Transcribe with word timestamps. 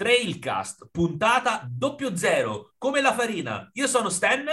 Trailcast, 0.00 0.88
puntata 0.90 1.68
doppio 1.70 2.16
zero, 2.16 2.72
come 2.78 3.02
la 3.02 3.12
farina. 3.12 3.68
Io 3.74 3.86
sono 3.86 4.08
Stan. 4.08 4.46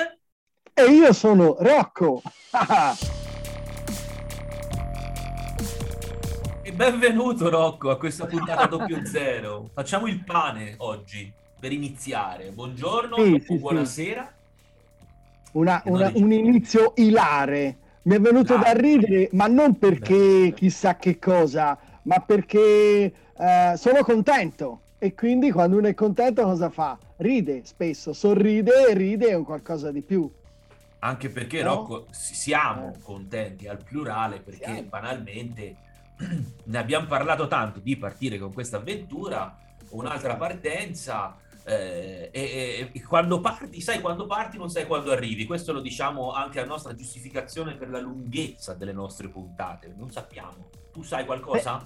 E 0.74 0.84
io 0.84 1.14
sono 1.14 1.56
Rocco. 1.58 2.22
e 6.64 6.74
benvenuto 6.74 7.50
Rocco 7.50 7.92
a 7.92 7.98
questa 7.98 8.26
puntata 8.26 8.66
doppio 8.66 9.06
zero. 9.06 9.70
Facciamo 9.74 10.08
il 10.08 10.22
pane 10.22 10.74
oggi 10.80 11.32
per 11.58 11.72
iniziare. 11.72 12.52
Buongiorno, 12.52 13.16
sì, 13.16 13.42
sì, 13.48 13.58
buonasera. 13.58 14.34
Sì. 15.46 15.52
Una, 15.54 15.82
una, 15.86 16.12
un 16.14 16.30
inizio 16.30 16.92
ilare. 16.98 17.78
Mi 18.02 18.16
è 18.16 18.20
venuto 18.20 18.56
ah, 18.56 18.58
da 18.58 18.74
ridere, 18.74 19.30
ma 19.32 19.48
non 19.48 19.78
perché 19.78 20.52
chissà 20.54 20.98
che 20.98 21.18
cosa, 21.18 21.80
ma 22.02 22.20
perché 22.20 23.14
eh, 23.38 23.74
sono 23.78 24.04
contento 24.04 24.82
e 25.00 25.14
quindi 25.14 25.52
quando 25.52 25.78
uno 25.78 25.88
è 25.88 25.94
contento 25.94 26.42
cosa 26.44 26.70
fa? 26.70 26.98
Ride 27.18 27.62
spesso, 27.66 28.14
sorride 28.14 28.88
e 28.90 28.94
ride 28.96 29.28
è 29.28 29.34
un 29.36 29.44
qualcosa 29.44 29.92
di 29.92 30.02
più. 30.02 30.32
Anche 31.00 31.30
perché, 31.30 31.62
no? 31.62 31.76
Rocco, 31.76 32.08
siamo 32.10 32.94
eh. 32.96 33.02
contenti 33.04 33.68
al 33.68 33.84
plurale 33.84 34.40
perché 34.40 34.64
siamo. 34.64 34.82
banalmente 34.84 35.76
ne 36.64 36.78
abbiamo 36.78 37.06
parlato 37.06 37.48
tanto 37.48 37.80
di 37.80 37.96
partire 37.96 38.40
con 38.40 38.52
questa 38.52 38.78
avventura, 38.78 39.56
un'altra 39.90 40.36
partenza. 40.36 41.38
Eh, 41.64 42.30
e, 42.32 42.90
e, 42.92 43.04
quando 43.04 43.40
parti, 43.40 43.82
sai 43.82 44.00
quando 44.00 44.26
parti, 44.26 44.58
non 44.58 44.72
sai 44.72 44.88
quando 44.88 45.12
arrivi. 45.12 45.46
Questo 45.46 45.74
lo 45.74 45.82
diciamo 45.82 46.32
anche 46.32 46.60
a 46.60 46.66
nostra 46.66 46.96
giustificazione 46.96 47.76
per 47.76 47.92
la 47.92 48.00
lunghezza 48.00 48.74
delle 48.74 48.94
nostre 48.94 49.28
puntate. 49.28 49.94
Non 49.96 50.10
sappiamo. 50.10 50.70
Tu 50.92 51.04
sai 51.04 51.24
qualcosa? 51.26 51.78
Beh, 51.78 51.86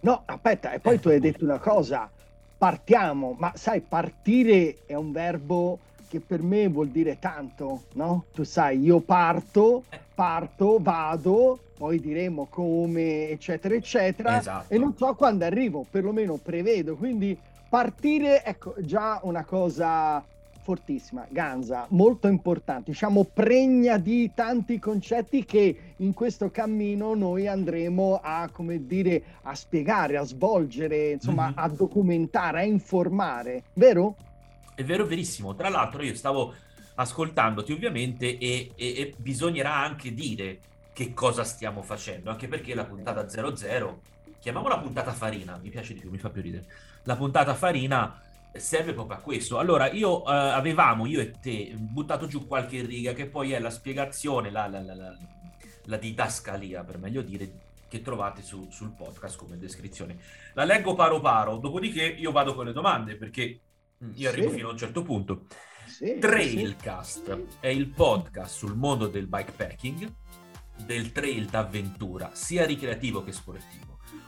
no, 0.00 0.22
aspetta, 0.26 0.72
e 0.72 0.80
poi 0.80 0.96
eh, 0.96 1.00
tu 1.00 1.08
hai 1.08 1.20
detto 1.20 1.44
una 1.44 1.58
cosa 1.58 2.10
partiamo, 2.56 3.34
ma 3.38 3.52
sai, 3.54 3.80
partire 3.80 4.78
è 4.86 4.94
un 4.94 5.12
verbo 5.12 5.78
che 6.08 6.20
per 6.20 6.42
me 6.42 6.68
vuol 6.68 6.88
dire 6.88 7.18
tanto, 7.18 7.82
no? 7.94 8.24
Tu 8.32 8.44
sai, 8.44 8.80
io 8.80 9.00
parto, 9.00 9.84
parto, 10.14 10.78
vado, 10.80 11.58
poi 11.76 12.00
diremo 12.00 12.46
come, 12.48 13.28
eccetera, 13.28 13.74
eccetera, 13.74 14.38
esatto. 14.38 14.72
e 14.72 14.78
non 14.78 14.96
so 14.96 15.14
quando 15.14 15.44
arrivo, 15.44 15.84
perlomeno 15.88 16.38
prevedo, 16.42 16.96
quindi 16.96 17.36
partire, 17.68 18.44
ecco, 18.44 18.74
già 18.78 19.20
una 19.22 19.44
cosa 19.44 20.24
fortissima, 20.66 21.24
Ganza, 21.30 21.86
molto 21.90 22.26
importante, 22.26 22.90
diciamo 22.90 23.22
pregna 23.22 23.98
di 23.98 24.32
tanti 24.34 24.80
concetti 24.80 25.44
che 25.44 25.92
in 25.98 26.12
questo 26.12 26.50
cammino 26.50 27.14
noi 27.14 27.46
andremo 27.46 28.18
a, 28.20 28.48
come 28.50 28.84
dire, 28.84 29.22
a 29.42 29.54
spiegare, 29.54 30.16
a 30.16 30.24
svolgere, 30.24 31.12
insomma, 31.12 31.44
mm-hmm. 31.44 31.54
a 31.58 31.68
documentare, 31.68 32.58
a 32.58 32.64
informare, 32.64 33.62
vero? 33.74 34.16
È 34.74 34.82
vero, 34.82 35.06
verissimo. 35.06 35.54
Tra 35.54 35.68
l'altro 35.68 36.02
io 36.02 36.16
stavo 36.16 36.52
ascoltandoti 36.96 37.70
ovviamente 37.70 38.36
e, 38.36 38.72
e, 38.74 38.86
e 38.86 39.14
bisognerà 39.16 39.72
anche 39.72 40.12
dire 40.12 40.58
che 40.92 41.14
cosa 41.14 41.44
stiamo 41.44 41.82
facendo, 41.82 42.28
anche 42.28 42.48
perché 42.48 42.74
la 42.74 42.84
puntata 42.86 43.28
00, 43.28 44.00
chiamiamola 44.40 44.78
puntata 44.78 45.12
farina, 45.12 45.60
mi 45.62 45.70
piace 45.70 45.94
di 45.94 46.00
più, 46.00 46.10
mi 46.10 46.18
fa 46.18 46.30
più 46.30 46.42
ridere. 46.42 46.64
La 47.04 47.14
puntata 47.14 47.54
farina 47.54 48.20
serve 48.58 48.92
proprio 48.92 49.18
a 49.18 49.20
questo. 49.20 49.58
Allora, 49.58 49.90
io 49.90 50.22
uh, 50.22 50.28
avevamo, 50.28 51.06
io 51.06 51.20
e 51.20 51.32
te, 51.40 51.74
buttato 51.76 52.26
giù 52.26 52.46
qualche 52.46 52.82
riga 52.82 53.12
che 53.12 53.26
poi 53.26 53.52
è 53.52 53.58
la 53.58 53.70
spiegazione, 53.70 54.50
la, 54.50 54.66
la, 54.66 54.80
la, 54.80 55.16
la 55.84 55.96
didascalia, 55.96 56.84
per 56.84 56.98
meglio 56.98 57.22
dire, 57.22 57.58
che 57.88 58.02
trovate 58.02 58.42
su, 58.42 58.68
sul 58.70 58.92
podcast 58.92 59.36
come 59.36 59.58
descrizione. 59.58 60.18
La 60.54 60.64
leggo 60.64 60.94
paro 60.94 61.20
paro, 61.20 61.56
dopodiché 61.56 62.04
io 62.04 62.32
vado 62.32 62.54
con 62.54 62.66
le 62.66 62.72
domande, 62.72 63.16
perché 63.16 63.60
io 64.14 64.28
arrivo 64.28 64.50
sì. 64.50 64.56
fino 64.56 64.68
a 64.68 64.72
un 64.72 64.78
certo 64.78 65.02
punto. 65.02 65.46
Sì, 65.86 66.18
Trailcast 66.18 67.34
sì. 67.34 67.46
è 67.60 67.68
il 67.68 67.88
podcast 67.88 68.56
sul 68.56 68.74
mondo 68.74 69.06
del 69.06 69.26
bikepacking, 69.26 70.12
del 70.84 71.12
trail 71.12 71.46
d'avventura, 71.46 72.30
sia 72.34 72.66
ricreativo 72.66 73.22
che 73.22 73.32
sportivo 73.32 73.85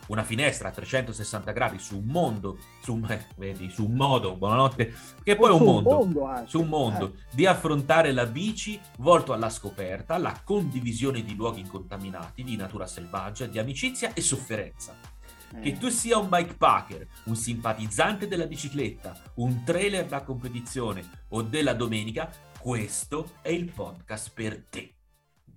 una 0.09 0.23
finestra 0.23 0.69
a 0.69 0.71
360 0.71 1.51
gradi 1.51 1.79
su 1.79 1.97
un 1.97 2.05
mondo, 2.05 2.57
su, 2.81 3.01
eh, 3.07 3.25
vedi, 3.37 3.69
su 3.69 3.85
un 3.85 3.93
modo, 3.93 4.35
buonanotte, 4.35 4.93
che 5.23 5.35
poi 5.35 5.49
è 5.49 5.53
un 5.53 5.63
mondo, 5.63 5.89
mondo 5.89 6.43
su 6.45 6.61
un 6.61 6.67
mondo 6.67 7.05
eh. 7.05 7.35
di 7.35 7.45
affrontare 7.45 8.11
la 8.11 8.25
bici 8.25 8.79
volto 8.97 9.33
alla 9.33 9.49
scoperta, 9.49 10.15
alla 10.15 10.41
condivisione 10.43 11.23
di 11.23 11.35
luoghi 11.35 11.61
incontaminati, 11.61 12.43
di 12.43 12.55
natura 12.55 12.87
selvaggia, 12.87 13.45
di 13.45 13.59
amicizia 13.59 14.13
e 14.13 14.21
sofferenza. 14.21 14.95
Eh. 15.55 15.59
Che 15.61 15.77
tu 15.77 15.89
sia 15.89 16.17
un 16.17 16.29
bikepacker, 16.29 17.07
un 17.25 17.35
simpatizzante 17.35 18.27
della 18.27 18.45
bicicletta, 18.45 19.19
un 19.35 19.63
trailer 19.63 20.05
da 20.05 20.21
competizione 20.21 21.23
o 21.29 21.41
della 21.41 21.73
domenica, 21.73 22.29
questo 22.59 23.33
è 23.41 23.49
il 23.49 23.71
podcast 23.71 24.31
per 24.33 24.65
te. 24.69 24.93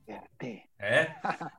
Per 0.04 0.28
te. 0.36 0.71
Eh? 0.82 1.08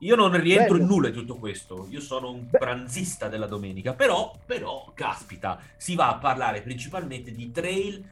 Io 0.00 0.16
non 0.16 0.38
rientro 0.38 0.76
in 0.76 0.84
nulla 0.84 1.08
di 1.08 1.14
tutto 1.14 1.36
questo, 1.36 1.86
io 1.88 2.02
sono 2.02 2.30
un 2.30 2.46
pranzista 2.50 3.26
della 3.28 3.46
domenica, 3.46 3.94
però, 3.94 4.36
però, 4.44 4.92
caspita, 4.92 5.58
si 5.78 5.94
va 5.94 6.10
a 6.10 6.18
parlare 6.18 6.60
principalmente 6.60 7.30
di 7.30 7.50
trail, 7.50 8.04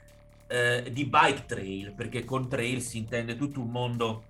eh, 0.46 0.88
di 0.90 1.04
bike 1.04 1.44
trail, 1.44 1.92
perché 1.92 2.24
con 2.24 2.48
trail 2.48 2.80
si 2.80 2.96
intende 2.96 3.36
tutto 3.36 3.60
un 3.60 3.70
mondo 3.70 4.22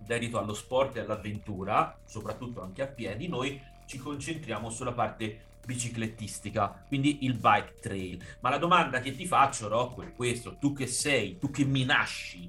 dedito 0.00 0.38
allo 0.38 0.52
sport 0.52 0.96
e 0.96 1.00
all'avventura, 1.00 1.96
soprattutto 2.04 2.60
anche 2.60 2.82
a 2.82 2.86
piedi, 2.86 3.26
noi 3.26 3.58
ci 3.86 3.96
concentriamo 3.96 4.68
sulla 4.68 4.92
parte 4.92 5.44
biciclettistica, 5.64 6.84
quindi 6.88 7.24
il 7.24 7.34
bike 7.36 7.76
trail. 7.80 8.22
Ma 8.40 8.50
la 8.50 8.58
domanda 8.58 9.00
che 9.00 9.16
ti 9.16 9.26
faccio, 9.26 9.66
Rocco, 9.68 10.02
è 10.02 10.14
questo, 10.14 10.56
tu 10.56 10.74
che 10.74 10.86
sei, 10.86 11.38
tu 11.38 11.50
che 11.50 11.64
mi 11.64 11.86
nasci, 11.86 12.46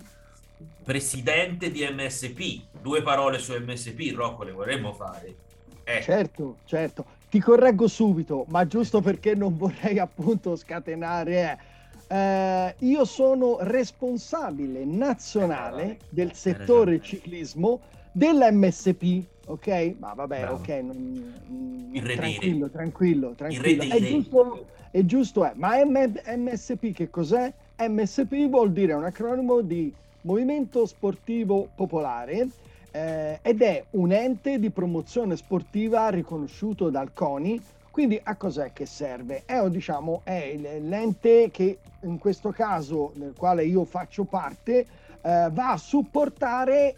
presidente 0.83 1.71
di 1.71 1.85
MSP, 1.85 2.79
due 2.81 3.01
parole 3.01 3.39
su 3.39 3.53
MSP, 3.53 4.13
Rocco, 4.15 4.43
le 4.43 4.51
vorremmo 4.51 4.93
fare. 4.93 5.35
Eh. 5.83 6.01
Certo, 6.01 6.57
certo. 6.65 7.05
Ti 7.29 7.39
correggo 7.39 7.87
subito, 7.87 8.45
ma 8.49 8.65
giusto 8.65 9.01
perché 9.01 9.35
non 9.35 9.57
vorrei 9.57 9.99
appunto 9.99 10.55
scatenare. 10.55 11.59
Eh, 12.07 12.15
eh 12.15 12.75
io 12.79 13.05
sono 13.05 13.57
responsabile 13.59 14.85
nazionale 14.85 15.83
eh, 15.83 15.97
del 16.09 16.33
settore 16.33 17.01
ciclismo 17.01 17.81
dell'MSP, 18.11 19.23
ok? 19.45 19.95
Ma 19.99 20.13
vabbè, 20.13 20.39
Bravo. 20.39 20.55
ok, 20.55 20.67
non, 20.69 21.33
non, 21.47 22.03
tranquillo, 22.15 22.69
tranquillo, 22.69 23.33
tranquillo. 23.35 23.83
È 23.83 23.99
giusto, 23.99 24.65
è 24.91 25.05
giusto, 25.05 25.45
è. 25.45 25.51
Ma 25.55 25.83
M- 25.83 26.21
MSP 26.35 26.93
che 26.93 27.09
cos'è? 27.09 27.53
MSP 27.77 28.47
vuol 28.47 28.71
dire 28.71 28.93
un 28.93 29.03
acronimo 29.03 29.61
di 29.61 29.93
Movimento 30.21 30.85
Sportivo 30.85 31.69
Popolare 31.75 32.47
eh, 32.91 33.39
ed 33.41 33.61
è 33.61 33.85
un 33.91 34.11
ente 34.11 34.59
di 34.59 34.69
promozione 34.69 35.35
sportiva 35.35 36.09
riconosciuto 36.09 36.89
dal 36.89 37.13
CONI. 37.13 37.61
Quindi 37.91 38.19
a 38.21 38.35
cos'è 38.35 38.73
che 38.73 38.85
serve? 38.85 39.43
È, 39.45 39.67
diciamo, 39.69 40.21
è 40.23 40.55
l'ente 40.55 41.49
che 41.51 41.79
in 42.01 42.19
questo 42.19 42.51
caso, 42.51 43.11
nel 43.15 43.33
quale 43.35 43.65
io 43.65 43.85
faccio 43.85 44.23
parte, 44.23 44.85
eh, 45.21 45.49
va 45.51 45.71
a 45.71 45.77
supportare, 45.77 46.95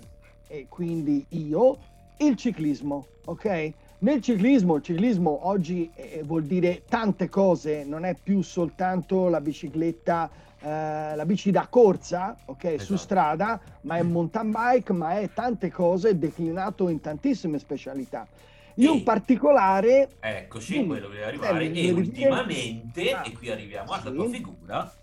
e 0.47 0.65
quindi 0.67 1.25
io, 1.29 1.77
il 2.17 2.35
ciclismo, 2.35 3.05
ok? 3.25 3.71
Nel 3.99 4.21
ciclismo, 4.21 4.75
il 4.75 4.81
ciclismo 4.81 5.47
oggi 5.47 5.89
eh, 5.93 6.21
vuol 6.25 6.43
dire 6.43 6.83
tante 6.87 7.29
cose, 7.29 7.85
non 7.85 8.03
è 8.03 8.15
più 8.21 8.41
soltanto 8.41 9.29
la 9.29 9.39
bicicletta 9.39 10.29
eh, 10.61 11.15
la 11.15 11.25
bici 11.25 11.51
da 11.51 11.67
corsa, 11.67 12.35
ok, 12.45 12.63
esatto. 12.63 12.83
su 12.83 12.95
strada, 12.97 13.59
ma 13.81 13.97
è 13.97 14.03
mountain 14.03 14.51
bike, 14.51 14.93
ma 14.93 15.19
è 15.19 15.29
tante 15.33 15.71
cose 15.71 16.17
declinato 16.17 16.89
in 16.89 16.99
tantissime 16.99 17.59
specialità. 17.59 18.27
Io 18.75 18.93
in 18.93 19.03
particolare... 19.03 20.09
Eccoci, 20.19 20.73
quindi, 20.73 20.87
quello 20.87 21.09
che 21.09 21.23
arrivare. 21.23 21.65
Eh, 21.65 21.87
e 21.87 21.91
ultimamente, 21.91 23.11
ah, 23.11 23.23
e 23.25 23.33
qui 23.33 23.49
arriviamo 23.49 23.91
alla 23.91 24.09
sì, 24.09 24.15
tua 24.15 24.29
figura... 24.29 24.93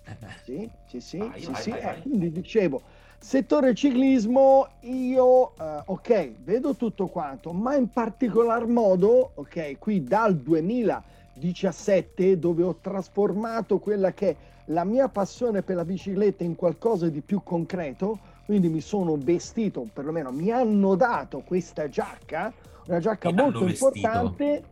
Sì, 0.45 0.71
sì, 0.87 1.01
sì, 1.01 1.19
vai, 1.19 1.41
sì, 1.41 1.51
vai, 1.51 1.63
sì 1.63 1.71
vai, 1.71 1.81
eh, 1.81 2.01
quindi 2.01 2.33
dicevo, 2.33 2.81
settore 3.19 3.75
ciclismo, 3.75 4.69
io, 4.81 5.53
eh, 5.59 5.83
ok, 5.85 6.33
vedo 6.43 6.75
tutto 6.75 7.07
quanto, 7.09 7.53
ma 7.53 7.75
in 7.75 7.91
particolar 7.91 8.67
modo, 8.67 9.33
ok, 9.35 9.79
qui 9.79 10.03
dal 10.03 10.37
2017, 10.37 12.39
dove 12.39 12.63
ho 12.63 12.77
trasformato 12.81 13.79
quella 13.79 14.13
che 14.13 14.55
la 14.67 14.85
mia 14.85 15.09
passione 15.09 15.63
per 15.63 15.77
la 15.77 15.85
bicicletta 15.85 16.45
in 16.45 16.57
qualcosa 16.57 17.09
di 17.09 17.21
più 17.21 17.43
concreto, 17.43 18.19
quindi 18.45 18.69
mi 18.69 18.81
sono 18.81 19.17
vestito, 19.17 19.87
perlomeno 19.93 20.31
mi 20.33 20.51
hanno 20.51 20.95
dato 20.95 21.43
questa 21.45 21.89
giacca, 21.89 22.53
una 22.87 23.01
giacca 23.01 23.31
mi 23.31 23.37
molto 23.37 23.67
importante, 23.67 24.63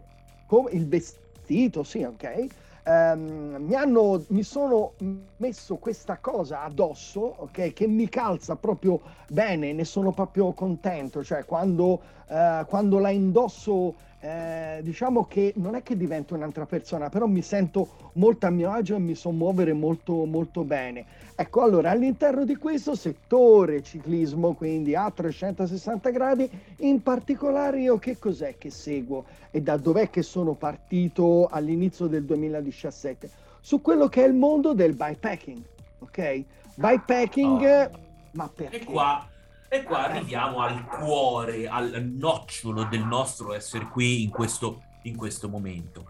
come 0.46 0.70
il 0.70 0.86
vestito, 0.86 1.82
sì, 1.82 2.02
ok. 2.02 2.46
Um, 2.86 3.56
mi, 3.60 3.74
hanno, 3.74 4.22
mi 4.28 4.42
sono 4.42 4.92
messo 5.38 5.76
questa 5.76 6.18
cosa 6.18 6.64
addosso, 6.64 7.20
ok, 7.38 7.72
che 7.72 7.86
mi 7.86 8.08
calza 8.08 8.56
proprio 8.56 9.00
bene, 9.30 9.72
ne 9.72 9.84
sono 9.84 10.12
proprio 10.12 10.52
contento, 10.52 11.24
cioè 11.24 11.46
quando, 11.46 12.00
uh, 12.28 12.64
quando 12.66 12.98
la 12.98 13.08
indosso 13.08 13.94
eh, 14.24 14.80
diciamo 14.82 15.26
che 15.26 15.52
non 15.56 15.74
è 15.74 15.82
che 15.82 15.98
divento 15.98 16.34
un'altra 16.34 16.64
persona, 16.64 17.10
però 17.10 17.26
mi 17.26 17.42
sento 17.42 18.10
molto 18.14 18.46
a 18.46 18.50
mio 18.50 18.70
agio 18.70 18.96
e 18.96 18.98
mi 18.98 19.14
so 19.14 19.30
muovere 19.30 19.74
molto, 19.74 20.24
molto 20.24 20.64
bene. 20.64 21.04
Ecco, 21.34 21.60
allora 21.60 21.90
all'interno 21.90 22.46
di 22.46 22.56
questo 22.56 22.94
settore 22.94 23.82
ciclismo, 23.82 24.54
quindi 24.54 24.94
a 24.94 25.10
360 25.10 26.08
gradi, 26.08 26.50
in 26.78 27.02
particolare 27.02 27.80
io 27.80 27.98
che 27.98 28.18
cos'è 28.18 28.56
che 28.56 28.70
seguo 28.70 29.26
e 29.50 29.60
da 29.60 29.76
dov'è 29.76 30.08
che 30.08 30.22
sono 30.22 30.54
partito 30.54 31.46
all'inizio 31.50 32.06
del 32.06 32.24
2017? 32.24 33.28
Su 33.60 33.82
quello 33.82 34.08
che 34.08 34.24
è 34.24 34.26
il 34.26 34.34
mondo 34.34 34.72
del 34.72 34.94
bikepacking, 34.94 35.62
ok? 35.98 36.44
Bikepacking, 36.76 37.90
oh. 37.92 37.98
ma 38.32 38.48
perché? 38.48 38.76
E 38.76 38.84
qua 38.84 39.28
e 39.74 39.82
qua 39.82 40.04
arriviamo 40.04 40.60
al 40.60 40.86
cuore, 40.86 41.66
al 41.68 42.02
nocciolo 42.04 42.84
del 42.84 43.04
nostro 43.04 43.52
essere 43.52 43.88
qui 43.88 44.22
in 44.22 44.30
questo, 44.30 44.82
in 45.02 45.16
questo 45.16 45.48
momento. 45.48 46.08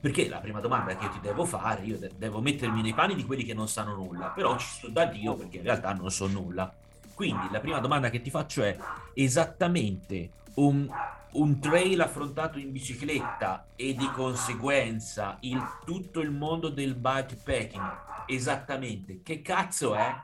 Perché 0.00 0.28
la 0.28 0.40
prima 0.40 0.60
domanda 0.60 0.96
che 0.96 1.04
io 1.04 1.10
ti 1.10 1.20
devo 1.20 1.44
fare, 1.44 1.82
io 1.84 1.98
de- 1.98 2.12
devo 2.16 2.40
mettermi 2.40 2.82
nei 2.82 2.94
panni 2.94 3.14
di 3.14 3.24
quelli 3.24 3.44
che 3.44 3.54
non 3.54 3.68
sanno 3.68 3.94
nulla, 3.94 4.30
però 4.30 4.56
ci 4.58 4.66
sto 4.66 4.88
da 4.90 5.06
Dio 5.06 5.34
perché 5.36 5.58
in 5.58 5.62
realtà 5.62 5.92
non 5.94 6.10
so 6.10 6.26
nulla. 6.26 6.72
Quindi 7.14 7.48
la 7.50 7.60
prima 7.60 7.78
domanda 7.80 8.10
che 8.10 8.20
ti 8.20 8.30
faccio 8.30 8.62
è 8.62 8.76
esattamente 9.14 10.34
un, 10.54 10.92
un 11.32 11.60
trail 11.60 12.00
affrontato 12.00 12.58
in 12.58 12.72
bicicletta 12.72 13.70
e 13.76 13.94
di 13.94 14.10
conseguenza 14.10 15.38
il, 15.40 15.78
tutto 15.84 16.20
il 16.20 16.30
mondo 16.30 16.68
del 16.68 16.94
bikepacking, 16.96 18.00
esattamente 18.26 19.22
che 19.22 19.40
cazzo 19.42 19.94
è? 19.94 20.22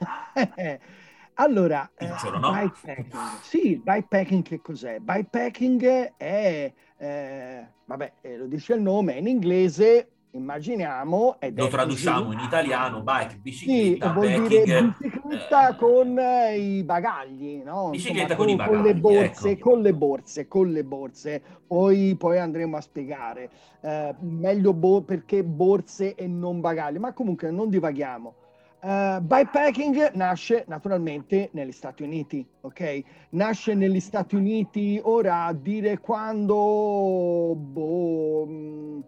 Allora, 1.34 1.90
eh, 1.96 2.06
no? 2.06 2.52
bikepacking. 2.52 3.40
Sì, 3.42 3.80
bikepacking 3.82 4.42
che 4.42 4.60
cos'è? 4.60 5.00
Bikepacking 5.00 6.14
è, 6.16 6.72
eh, 6.96 7.66
vabbè, 7.84 8.12
eh, 8.20 8.36
lo 8.36 8.46
dice 8.46 8.74
il 8.74 8.82
nome, 8.82 9.14
è 9.14 9.18
in 9.18 9.26
inglese, 9.26 10.10
immaginiamo. 10.30 11.40
Ed 11.40 11.58
lo 11.58 11.66
traduciamo 11.66 12.26
così. 12.26 12.36
in 12.36 12.44
italiano, 12.44 13.02
bike, 13.02 13.38
bicicletta, 13.38 14.06
sì, 14.06 14.12
vuol 14.12 14.46
dire 14.46 14.82
bicicletta 14.82 15.68
eh, 15.70 15.76
con 15.76 16.18
eh, 16.18 16.56
i 16.56 16.82
bagagli, 16.84 17.62
no? 17.64 17.90
Bicicletta 17.90 18.34
Insomma, 18.34 18.36
con, 18.36 18.46
con, 18.46 18.48
i 18.48 18.56
bagagli, 18.56 18.76
con 18.76 18.82
le 18.84 18.94
borse, 18.94 19.50
ecco. 19.50 19.70
con 19.70 19.82
le 19.82 19.94
borse, 19.94 20.48
con 20.48 20.70
le 20.70 20.84
borse. 20.84 21.42
Poi, 21.66 22.14
poi 22.16 22.38
andremo 22.38 22.76
a 22.76 22.80
spiegare. 22.80 23.50
Eh, 23.80 24.14
meglio 24.20 24.72
bo- 24.72 25.02
perché 25.02 25.42
borse 25.42 26.14
e 26.14 26.28
non 26.28 26.60
bagagli, 26.60 26.98
ma 26.98 27.12
comunque 27.12 27.50
non 27.50 27.68
divaghiamo. 27.68 28.34
Uh, 28.84 29.18
bikepacking 29.18 30.12
nasce 30.12 30.66
naturalmente 30.68 31.48
negli 31.52 31.72
Stati 31.72 32.02
Uniti, 32.02 32.46
ok? 32.60 33.02
Nasce 33.30 33.72
negli 33.72 33.98
Stati 33.98 34.36
Uniti, 34.36 35.00
ora 35.02 35.44
a 35.44 35.54
dire 35.54 35.98
quando, 36.00 37.54
boh, 37.56 38.46
mm, 38.46 39.00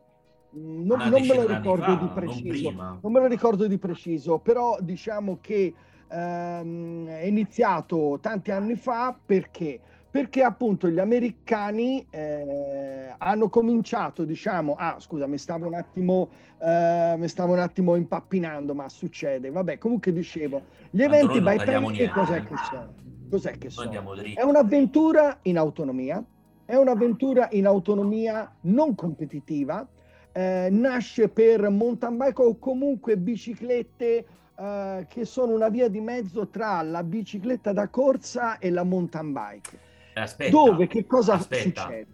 non, 0.53 0.99
non 1.11 1.27
me 1.27 1.35
lo 1.35 1.47
ricordo 1.47 1.85
fa, 1.85 1.95
di 1.95 2.09
preciso, 2.09 2.71
non, 2.71 2.99
non, 3.03 3.13
me 3.13 3.21
lo 3.21 3.27
ricordo 3.27 3.67
di 3.67 3.77
preciso, 3.77 4.39
però 4.39 4.79
diciamo 4.81 5.37
che 5.43 5.75
um, 6.09 7.07
è 7.09 7.25
iniziato 7.27 8.19
tanti 8.23 8.53
anni 8.53 8.77
fa 8.77 9.15
perché 9.27 9.79
perché 10.17 10.43
appunto 10.43 10.89
gli 10.89 10.99
americani 10.99 12.07
eh, 12.09 13.15
hanno 13.19 13.51
cominciato, 13.51 14.25
diciamo, 14.25 14.75
ah 14.75 14.97
scusa, 14.99 15.27
mi 15.27 15.37
stavo 15.37 15.67
un 15.67 15.75
attimo, 15.75 16.31
eh, 16.59 17.17
mi 17.19 17.29
stavo 17.29 17.53
un 17.53 17.59
attimo 17.59 17.97
impappinando, 17.97 18.75
ma 18.75 18.89
succede, 18.89 19.51
vabbè, 19.51 19.77
comunque 19.77 20.15
dicevo, 20.15 20.63
gli 20.89 21.03
eventi 21.03 21.43
bypass 21.43 22.11
cos'è 22.15 22.43
che 22.45 22.55
sono? 22.71 22.95
Cos'è 23.29 23.59
che 23.59 23.69
sono? 23.69 24.15
È 24.35 24.43
un'avventura 24.43 25.41
in 25.43 25.59
autonomia, 25.59 26.25
è 26.65 26.77
un'avventura 26.77 27.49
in 27.51 27.67
autonomia 27.67 28.51
non 28.63 28.95
competitiva, 28.95 29.87
eh, 30.33 30.69
nasce 30.71 31.29
per 31.29 31.69
mountain 31.69 32.17
bike 32.17 32.43
o 32.43 32.59
comunque 32.59 33.19
biciclette 33.19 34.27
eh, 34.59 35.07
che 35.11 35.25
sono 35.27 35.53
una 35.53 35.69
via 35.69 35.89
di 35.89 36.01
mezzo 36.01 36.49
tra 36.49 36.81
la 36.81 37.03
bicicletta 37.03 37.75
da 37.75 37.89
corsa 37.89 38.57
e 38.57 38.71
la 38.71 38.83
mountain 38.83 39.33
bike 39.35 39.86
aspetta, 40.21 40.51
dove 40.51 40.87
che 40.87 41.07
cosa 41.07 41.35
aspetta. 41.35 41.83
succede? 41.83 42.07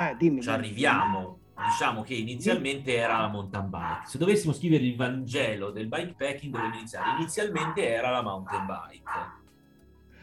Eh, 0.00 0.16
dimmi, 0.18 0.42
Ci 0.42 0.50
arriviamo. 0.50 1.38
Diciamo 1.62 2.02
che 2.02 2.14
inizialmente 2.14 2.96
era 2.96 3.18
la 3.18 3.28
mountain 3.28 3.68
bike. 3.68 4.06
Se 4.06 4.16
dovessimo 4.16 4.54
scrivere 4.54 4.82
il 4.84 4.96
Vangelo 4.96 5.70
del 5.70 5.88
bikepacking, 5.88 6.54
dove 6.54 6.74
iniziare? 6.74 7.18
Inizialmente 7.18 7.86
era 7.86 8.10
la 8.10 8.22
mountain 8.22 8.64
bike. 8.64 9.10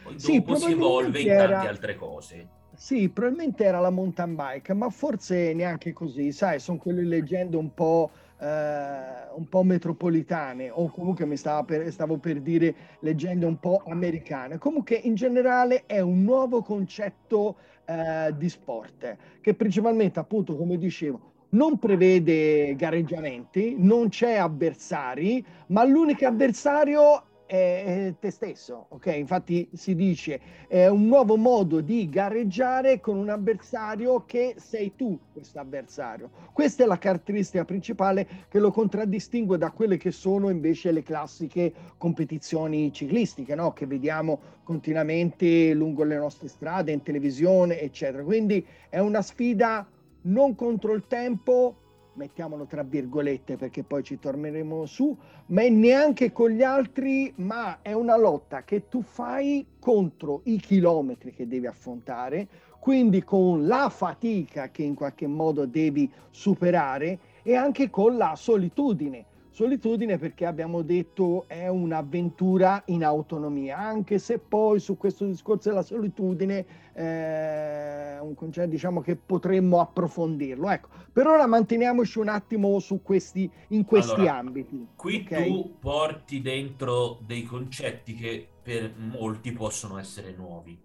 Poi 0.01 0.19
sì, 0.19 0.39
dopo 0.39 0.55
si 0.55 0.71
evolve 0.71 1.19
in 1.19 1.27
tante 1.27 1.43
era... 1.43 1.59
altre 1.61 1.95
cose. 1.95 2.47
Sì, 2.73 3.09
probabilmente 3.09 3.63
era 3.63 3.79
la 3.79 3.91
mountain 3.91 4.35
bike, 4.35 4.73
ma 4.73 4.89
forse 4.89 5.53
neanche 5.53 5.93
così, 5.93 6.31
sai, 6.31 6.59
sono 6.59 6.77
quelle 6.77 7.03
leggende 7.03 7.55
un 7.57 7.73
po' 7.73 8.09
eh, 8.39 9.35
un 9.35 9.47
po' 9.49 9.63
metropolitane 9.63 10.69
o 10.69 10.89
comunque 10.89 11.25
mi 11.25 11.37
per, 11.65 11.91
stavo 11.91 12.17
per 12.17 12.41
dire 12.41 12.75
leggende 12.99 13.45
un 13.45 13.59
po' 13.59 13.83
americane. 13.87 14.57
Comunque 14.57 14.95
in 14.95 15.15
generale 15.15 15.85
è 15.85 15.99
un 15.99 16.23
nuovo 16.23 16.61
concetto 16.61 17.57
eh, 17.85 18.33
di 18.35 18.49
sport 18.49 19.15
che 19.41 19.53
principalmente 19.53 20.19
appunto 20.19 20.55
come 20.55 20.77
dicevo 20.77 21.35
non 21.49 21.79
prevede 21.79 22.75
gareggiamenti, 22.75 23.75
non 23.77 24.09
c'è 24.09 24.35
avversari, 24.35 25.43
ma 25.67 25.85
l'unico 25.85 26.25
avversario 26.25 27.23
è 27.47 28.13
te 28.19 28.29
stesso, 28.29 28.87
ok? 28.89 29.05
Infatti 29.15 29.69
si 29.73 29.95
dice 29.95 30.39
è 30.67 30.87
un 30.87 31.07
nuovo 31.07 31.37
modo 31.37 31.79
di 31.79 32.07
gareggiare 32.09 32.99
con 32.99 33.17
un 33.17 33.29
avversario 33.29 34.25
che 34.25 34.55
sei 34.57 34.93
tu 34.95 35.17
questo 35.31 35.59
avversario. 35.59 36.29
Questa 36.51 36.83
è 36.83 36.85
la 36.85 36.97
caratteristica 36.97 37.63
principale 37.65 38.27
che 38.49 38.59
lo 38.59 38.71
contraddistingue 38.71 39.57
da 39.57 39.71
quelle 39.71 39.97
che 39.97 40.11
sono 40.11 40.49
invece 40.49 40.91
le 40.91 41.03
classiche 41.03 41.73
competizioni 41.97 42.91
ciclistiche, 42.91 43.55
no? 43.55 43.71
Che 43.71 43.85
vediamo 43.85 44.39
continuamente 44.63 45.73
lungo 45.73 46.03
le 46.03 46.17
nostre 46.17 46.49
strade, 46.49 46.91
in 46.91 47.01
televisione, 47.01 47.79
eccetera. 47.79 48.23
Quindi 48.23 48.65
è 48.89 48.99
una 48.99 49.21
sfida 49.21 49.89
non 50.23 50.55
contro 50.55 50.93
il 50.93 51.05
tempo, 51.07 51.77
mettiamolo 52.17 52.65
tra 52.65 52.83
virgolette 52.83 53.55
perché 53.55 53.83
poi 53.83 54.03
ci 54.03 54.19
torneremo 54.19 54.85
su, 54.85 55.15
ma 55.47 55.61
è 55.61 55.69
neanche 55.69 56.31
con 56.31 56.49
gli 56.49 56.63
altri, 56.63 57.31
ma 57.37 57.81
è 57.81 57.93
una 57.93 58.17
lotta 58.17 58.63
che 58.63 58.89
tu 58.89 59.01
fai 59.01 59.65
contro 59.79 60.41
i 60.45 60.59
chilometri 60.59 61.31
che 61.31 61.47
devi 61.47 61.67
affrontare, 61.67 62.47
quindi 62.79 63.23
con 63.23 63.65
la 63.65 63.89
fatica 63.89 64.69
che 64.69 64.83
in 64.83 64.95
qualche 64.95 65.27
modo 65.27 65.65
devi 65.65 66.11
superare 66.29 67.19
e 67.43 67.55
anche 67.55 67.89
con 67.89 68.17
la 68.17 68.35
solitudine 68.35 69.25
Solitudine 69.57 70.19
perché 70.19 70.45
abbiamo 70.45 70.83
detto 70.83 71.45
è 71.47 71.67
un'avventura 71.67 72.83
in 72.89 73.03
autonomia, 73.03 73.75
anche 73.75 74.19
se 74.19 74.37
poi 74.37 74.79
su 74.79 74.97
questo 74.97 75.25
discorso 75.25 75.69
della 75.69 75.81
solitudine 75.81 76.91
è 76.93 78.17
eh, 78.17 78.19
un 78.19 78.35
concetto 78.35 78.69
diciamo 78.69 79.01
che 79.01 79.15
potremmo 79.15 79.79
approfondirlo. 79.79 80.69
Ecco, 80.69 80.89
per 81.11 81.25
ora 81.25 81.47
manteniamoci 81.47 82.19
un 82.19 82.27
attimo 82.27 82.77
su 82.77 83.01
questi, 83.01 83.49
in 83.69 83.83
questi 83.83 84.13
allora, 84.13 84.35
ambiti. 84.35 84.89
Qui 84.95 85.23
okay? 85.25 85.47
tu 85.47 85.77
porti 85.79 86.39
dentro 86.43 87.17
dei 87.25 87.41
concetti 87.41 88.13
che 88.13 88.47
per 88.61 88.93
molti 88.95 89.53
possono 89.53 89.97
essere 89.97 90.35
nuovi. 90.37 90.79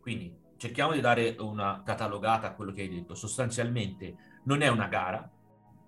Quindi 0.00 0.34
cerchiamo 0.56 0.92
di 0.92 1.00
dare 1.02 1.36
una 1.40 1.82
catalogata 1.84 2.46
a 2.46 2.54
quello 2.54 2.72
che 2.72 2.80
hai 2.80 2.88
detto. 2.88 3.14
Sostanzialmente 3.14 4.16
non 4.44 4.62
è 4.62 4.68
una 4.68 4.88
gara, 4.88 5.30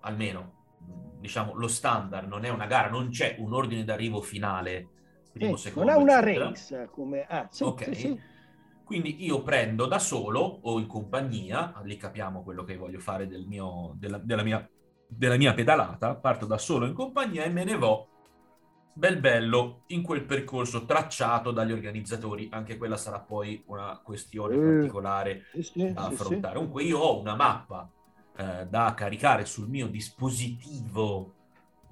almeno 0.01 0.56
diciamo, 1.19 1.53
lo 1.53 1.67
standard, 1.67 2.27
non 2.27 2.45
è 2.45 2.49
una 2.49 2.65
gara, 2.65 2.89
non 2.89 3.09
c'è 3.09 3.35
un 3.39 3.53
ordine 3.53 3.83
d'arrivo 3.83 4.21
finale, 4.21 4.87
primo, 5.31 5.53
eh, 5.53 5.57
secondo, 5.57 5.91
Non 5.91 5.99
è 5.99 6.03
una 6.03 6.19
eccetera. 6.19 6.45
race, 6.49 6.89
come... 6.91 7.25
Ah, 7.27 7.47
sì, 7.49 7.63
ok. 7.63 7.83
Sì, 7.83 7.95
sì. 7.95 8.21
Quindi 8.83 9.25
io 9.25 9.43
prendo 9.43 9.85
da 9.85 9.99
solo 9.99 10.39
o 10.39 10.79
in 10.79 10.87
compagnia, 10.87 11.73
lì 11.83 11.97
capiamo 11.97 12.41
quello 12.41 12.63
che 12.63 12.77
voglio 12.77 12.99
fare 12.99 13.27
del 13.27 13.45
mio, 13.45 13.93
della, 13.97 14.17
della, 14.17 14.43
mia, 14.43 14.65
della 15.07 15.35
mia 15.35 15.53
pedalata, 15.53 16.15
parto 16.15 16.45
da 16.45 16.57
solo 16.57 16.85
in 16.85 16.93
compagnia 16.93 17.43
e 17.43 17.49
me 17.49 17.65
ne 17.65 17.75
vo 17.75 18.07
bel 18.93 19.19
bello 19.19 19.83
in 19.87 20.01
quel 20.01 20.23
percorso 20.23 20.85
tracciato 20.85 21.51
dagli 21.51 21.73
organizzatori. 21.73 22.47
Anche 22.51 22.77
quella 22.77 22.97
sarà 22.97 23.19
poi 23.19 23.61
una 23.67 23.99
questione 24.01 24.55
eh, 24.55 24.59
particolare 24.59 25.41
sì, 25.59 25.93
da 25.93 26.05
affrontare. 26.05 26.55
Comunque 26.55 26.83
io 26.83 26.97
ho 26.99 27.19
una 27.19 27.35
mappa 27.35 27.91
eh, 28.37 28.67
da 28.67 28.93
caricare 28.95 29.45
sul 29.45 29.67
mio 29.67 29.87
dispositivo 29.87 31.33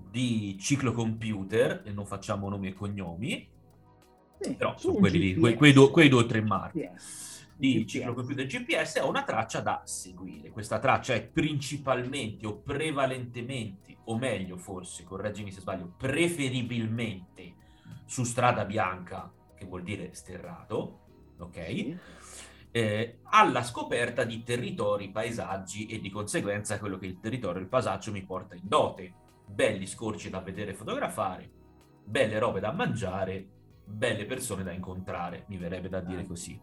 di 0.09 0.57
ciclocomputer, 0.59 1.81
e 1.85 1.91
non 1.91 2.05
facciamo 2.05 2.47
nomi 2.49 2.67
e 2.67 2.73
cognomi, 2.73 3.49
sì, 4.39 4.55
però 4.55 4.77
sono 4.77 4.99
quelli 4.99 5.19
lì, 5.19 5.35
quei, 5.35 5.55
quei, 5.55 5.73
due, 5.73 5.89
quei, 5.89 6.07
due 6.07 6.21
o 6.21 6.25
tre 6.25 6.41
marchi. 6.41 6.79
Yes. 6.79 7.33
Di 7.57 7.83
GPS. 7.83 7.89
ciclocomputer 7.89 8.45
GPS 8.45 8.99
ho 9.01 9.07
una 9.07 9.23
traccia 9.23 9.61
da 9.61 9.81
seguire. 9.85 10.49
Questa 10.49 10.77
traccia 10.77 11.13
è 11.13 11.25
principalmente 11.25 12.45
o 12.45 12.57
prevalentemente, 12.57 13.97
o 14.05 14.17
meglio 14.17 14.57
forse, 14.57 15.03
correggimi 15.03 15.51
se 15.51 15.61
sbaglio, 15.61 15.93
preferibilmente 15.97 17.55
su 18.05 18.23
strada 18.23 18.65
bianca, 18.65 19.31
che 19.55 19.65
vuol 19.65 19.83
dire 19.83 20.13
sterrato, 20.13 20.99
ok? 21.39 21.65
Sì 21.73 21.97
eh, 22.75 23.19
alla 23.29 23.63
scoperta 23.63 24.25
di 24.25 24.43
territori, 24.43 25.09
paesaggi 25.09 25.85
e 25.85 26.01
di 26.01 26.09
conseguenza 26.09 26.77
quello 26.77 26.97
che 26.97 27.05
il 27.05 27.21
territorio, 27.21 27.61
il 27.61 27.69
paesaggio 27.69 28.11
mi 28.11 28.25
porta 28.25 28.55
in 28.55 28.63
dote. 28.65 29.13
Belli 29.45 29.87
scorci 29.87 30.29
da 30.29 30.41
vedere 30.41 30.71
e 30.71 30.73
fotografare, 30.73 31.49
belle 32.03 32.37
robe 32.37 32.59
da 32.59 32.73
mangiare, 32.73 33.47
belle 33.85 34.25
persone 34.25 34.63
da 34.63 34.73
incontrare, 34.73 35.45
mi 35.47 35.55
verrebbe 35.55 35.87
da 35.87 36.01
dire 36.01 36.27
così. 36.27 36.59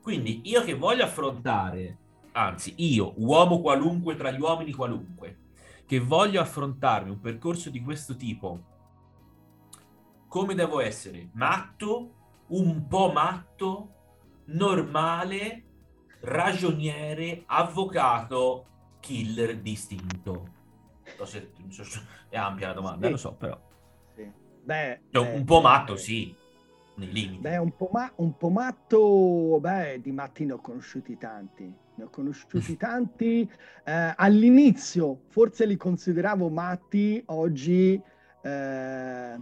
Quindi 0.00 0.40
io 0.44 0.62
che 0.62 0.72
voglio 0.72 1.04
affrontare, 1.04 1.98
anzi 2.32 2.72
io, 2.78 3.12
uomo 3.18 3.60
qualunque 3.60 4.16
tra 4.16 4.30
gli 4.30 4.40
uomini 4.40 4.72
qualunque, 4.72 5.40
che 5.84 6.00
voglio 6.00 6.40
affrontarmi 6.40 7.10
un 7.10 7.20
percorso 7.20 7.68
di 7.68 7.82
questo 7.82 8.16
tipo, 8.16 8.64
come 10.26 10.54
devo 10.54 10.80
essere? 10.80 11.28
Matto, 11.34 12.14
un 12.46 12.86
po' 12.86 13.12
matto, 13.12 13.99
normale, 14.50 15.64
ragioniere, 16.20 17.42
avvocato, 17.46 18.66
killer 19.00 19.58
distinto. 19.58 20.58
So 21.16 21.24
se, 21.24 21.52
è 22.28 22.36
ampia 22.36 22.68
la 22.68 22.74
domanda, 22.74 23.06
sì. 23.06 23.12
lo 23.12 23.18
so, 23.18 23.34
però. 23.34 23.60
Sì. 24.14 24.30
Beh, 24.62 25.00
cioè, 25.10 25.34
un 25.34 25.44
po' 25.44 25.60
matto, 25.60 25.96
sì, 25.96 26.34
nei 26.96 27.12
limiti. 27.12 27.40
Beh, 27.40 27.56
un 27.56 27.74
po', 27.76 27.88
ma- 27.92 28.12
un 28.16 28.36
po' 28.36 28.50
matto, 28.50 29.58
beh, 29.60 30.00
di 30.00 30.12
matti 30.12 30.44
ne 30.44 30.52
ho 30.52 30.60
conosciuti 30.60 31.16
tanti. 31.16 31.72
Ne 31.94 32.04
ho 32.04 32.08
conosciuti 32.10 32.76
tanti. 32.78 33.50
Eh, 33.84 34.14
all'inizio 34.16 35.22
forse 35.28 35.66
li 35.66 35.76
consideravo 35.76 36.48
matti, 36.48 37.22
oggi... 37.26 38.00
Eh, 38.42 39.40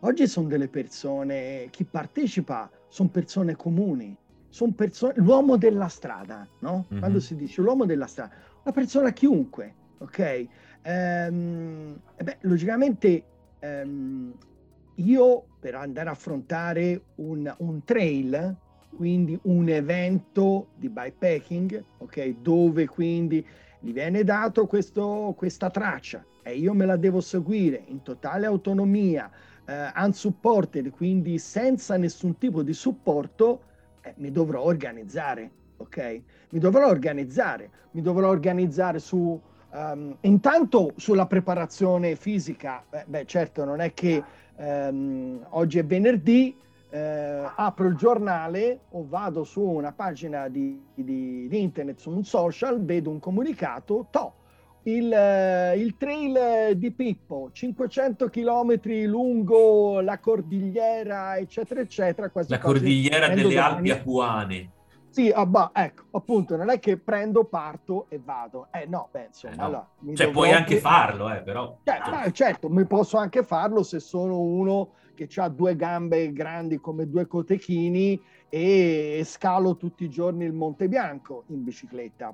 oggi 0.00 0.26
sono 0.28 0.46
delle 0.46 0.68
persone, 0.68 1.68
chi 1.70 1.84
partecipa 1.84 2.70
sono 2.94 3.08
persone 3.08 3.56
comuni, 3.56 4.16
sono 4.50 4.70
persone, 4.70 5.14
l'uomo 5.16 5.56
della 5.56 5.88
strada, 5.88 6.46
no? 6.60 6.86
Mm-hmm. 6.86 7.00
Quando 7.00 7.18
si 7.18 7.34
dice 7.34 7.60
l'uomo 7.60 7.86
della 7.86 8.06
strada, 8.06 8.32
una 8.62 8.72
persona 8.72 9.10
chiunque, 9.10 9.74
ok? 9.98 10.46
Ehm, 10.82 12.00
beh, 12.22 12.36
logicamente 12.42 13.24
ehm, 13.58 14.32
io 14.94 15.44
per 15.58 15.74
andare 15.74 16.08
a 16.08 16.12
affrontare 16.12 17.06
un, 17.16 17.52
un, 17.58 17.82
trail, 17.82 18.56
quindi 18.94 19.36
un 19.42 19.68
evento 19.70 20.68
di 20.76 20.88
bikepacking, 20.88 21.84
ok, 21.98 22.36
dove 22.42 22.86
quindi 22.86 23.44
gli 23.80 23.92
viene 23.92 24.22
dato 24.22 24.68
questo, 24.68 25.34
questa 25.36 25.68
traccia 25.68 26.24
e 26.44 26.54
io 26.54 26.72
me 26.74 26.86
la 26.86 26.96
devo 26.96 27.20
seguire 27.20 27.82
in 27.86 28.02
totale 28.02 28.46
autonomia, 28.46 29.28
eh, 29.64 29.92
unsupported, 29.96 30.90
quindi 30.90 31.38
senza 31.38 31.96
nessun 31.96 32.38
tipo 32.38 32.62
di 32.62 32.72
supporto, 32.72 33.62
eh, 34.02 34.14
mi 34.16 34.30
dovrò 34.30 34.62
organizzare, 34.62 35.50
ok? 35.78 36.22
Mi 36.50 36.58
dovrò 36.58 36.88
organizzare, 36.88 37.70
mi 37.92 38.02
dovrò 38.02 38.28
organizzare 38.28 38.98
su... 38.98 39.40
Um, 39.74 40.16
intanto 40.20 40.92
sulla 40.94 41.26
preparazione 41.26 42.14
fisica, 42.14 42.84
beh, 42.88 43.06
beh 43.08 43.26
certo 43.26 43.64
non 43.64 43.80
è 43.80 43.92
che 43.92 44.22
um, 44.54 45.44
oggi 45.48 45.80
è 45.80 45.84
venerdì, 45.84 46.56
eh, 46.90 47.50
apro 47.56 47.88
il 47.88 47.96
giornale 47.96 48.82
o 48.90 49.04
vado 49.08 49.42
su 49.42 49.60
una 49.60 49.90
pagina 49.90 50.46
di, 50.46 50.80
di, 50.94 51.48
di 51.48 51.60
internet, 51.60 51.98
su 51.98 52.10
un 52.10 52.24
social, 52.24 52.84
vedo 52.84 53.10
un 53.10 53.18
comunicato, 53.18 54.06
to, 54.10 54.32
il, 54.84 55.12
eh, 55.12 55.76
il, 55.78 55.96
trail 55.96 56.76
di 56.76 56.90
Pippo, 56.92 57.50
500 57.52 58.28
km 58.28 58.80
lungo 59.06 60.00
la 60.00 60.18
cordigliera, 60.18 61.36
eccetera, 61.36 61.80
eccetera. 61.80 62.30
Quasi 62.30 62.50
la 62.50 62.58
cordigliera 62.58 63.28
delle 63.28 63.58
Alpi 63.58 63.90
Apuane. 63.90 64.70
Sì, 65.08 65.30
ah, 65.30 65.46
bah, 65.46 65.70
ecco, 65.72 66.06
appunto, 66.10 66.56
non 66.56 66.70
è 66.70 66.80
che 66.80 66.96
prendo, 66.96 67.44
parto 67.44 68.06
e 68.08 68.20
vado. 68.22 68.66
Eh 68.72 68.84
no, 68.86 69.08
beh, 69.12 69.26
insomma, 69.26 69.52
eh 69.52 69.56
no. 69.56 69.64
allora... 69.64 69.88
Cioè, 70.12 70.30
puoi 70.30 70.50
anche 70.50 70.78
farlo, 70.78 71.32
eh, 71.32 71.40
però... 71.40 71.78
Certo, 71.84 72.10
beh, 72.10 72.32
certo, 72.32 72.68
mi 72.68 72.84
posso 72.84 73.16
anche 73.16 73.44
farlo 73.44 73.84
se 73.84 74.00
sono 74.00 74.40
uno 74.40 74.94
che 75.14 75.28
ha 75.36 75.48
due 75.48 75.76
gambe 75.76 76.32
grandi 76.32 76.78
come 76.78 77.08
due 77.08 77.28
cotechini 77.28 78.20
e 78.56 79.22
scalo 79.24 79.76
tutti 79.76 80.04
i 80.04 80.08
giorni 80.08 80.44
il 80.44 80.52
Monte 80.52 80.86
Bianco 80.86 81.42
in 81.48 81.64
bicicletta, 81.64 82.32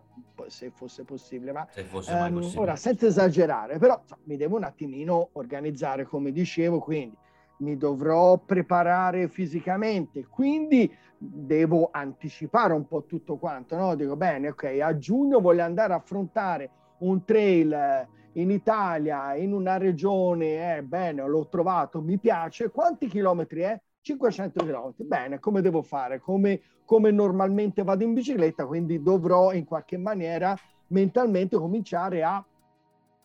se 0.49 0.71
fosse 0.71 1.03
possibile. 1.03 1.51
Ma 1.51 1.67
fosse 1.87 2.13
um, 2.13 2.35
possibile. 2.35 2.61
ora, 2.61 2.77
senza 2.77 3.07
esagerare, 3.07 3.79
però 3.79 3.99
mi 4.25 4.37
devo 4.37 4.59
un 4.59 4.65
attimino 4.65 5.31
organizzare, 5.33 6.05
come 6.05 6.31
dicevo, 6.31 6.79
quindi 6.79 7.17
mi 7.61 7.79
dovrò 7.79 8.37
preparare 8.37 9.29
fisicamente, 9.29 10.27
quindi 10.27 10.95
devo 11.17 11.89
anticipare 11.91 12.75
un 12.75 12.87
po' 12.87 13.07
tutto 13.07 13.39
quanto, 13.39 13.77
no? 13.77 13.95
Dico, 13.95 14.15
bene, 14.15 14.51
ok, 14.51 14.79
a 14.83 14.99
giugno 14.99 15.41
voglio 15.41 15.63
andare 15.63 15.95
a 15.95 15.97
affrontare 15.97 16.71
un 16.99 17.25
trail 17.25 18.07
in 18.33 18.51
Italia, 18.51 19.35
in 19.37 19.55
una 19.55 19.79
regione, 19.79 20.77
eh, 20.77 20.83
bene, 20.83 21.27
l'ho 21.27 21.49
trovato, 21.49 22.03
mi 22.03 22.19
piace, 22.19 22.69
quanti 22.69 23.09
chilometri 23.09 23.61
è? 23.63 23.81
500 24.03 24.65
chilometri, 24.65 25.05
bene, 25.05 25.39
come 25.39 25.61
devo 25.61 25.83
fare? 25.83 26.21
Come, 26.21 26.61
come 26.85 27.11
normalmente 27.11 27.83
vado 27.83 28.05
in 28.05 28.15
bicicletta, 28.15 28.67
quindi 28.67 29.03
dovrò 29.03 29.53
in 29.53 29.65
qualche 29.65 29.99
maniera 29.99 30.57
mentalmente 30.89 31.57
cominciare 31.57 32.23
a 32.23 32.45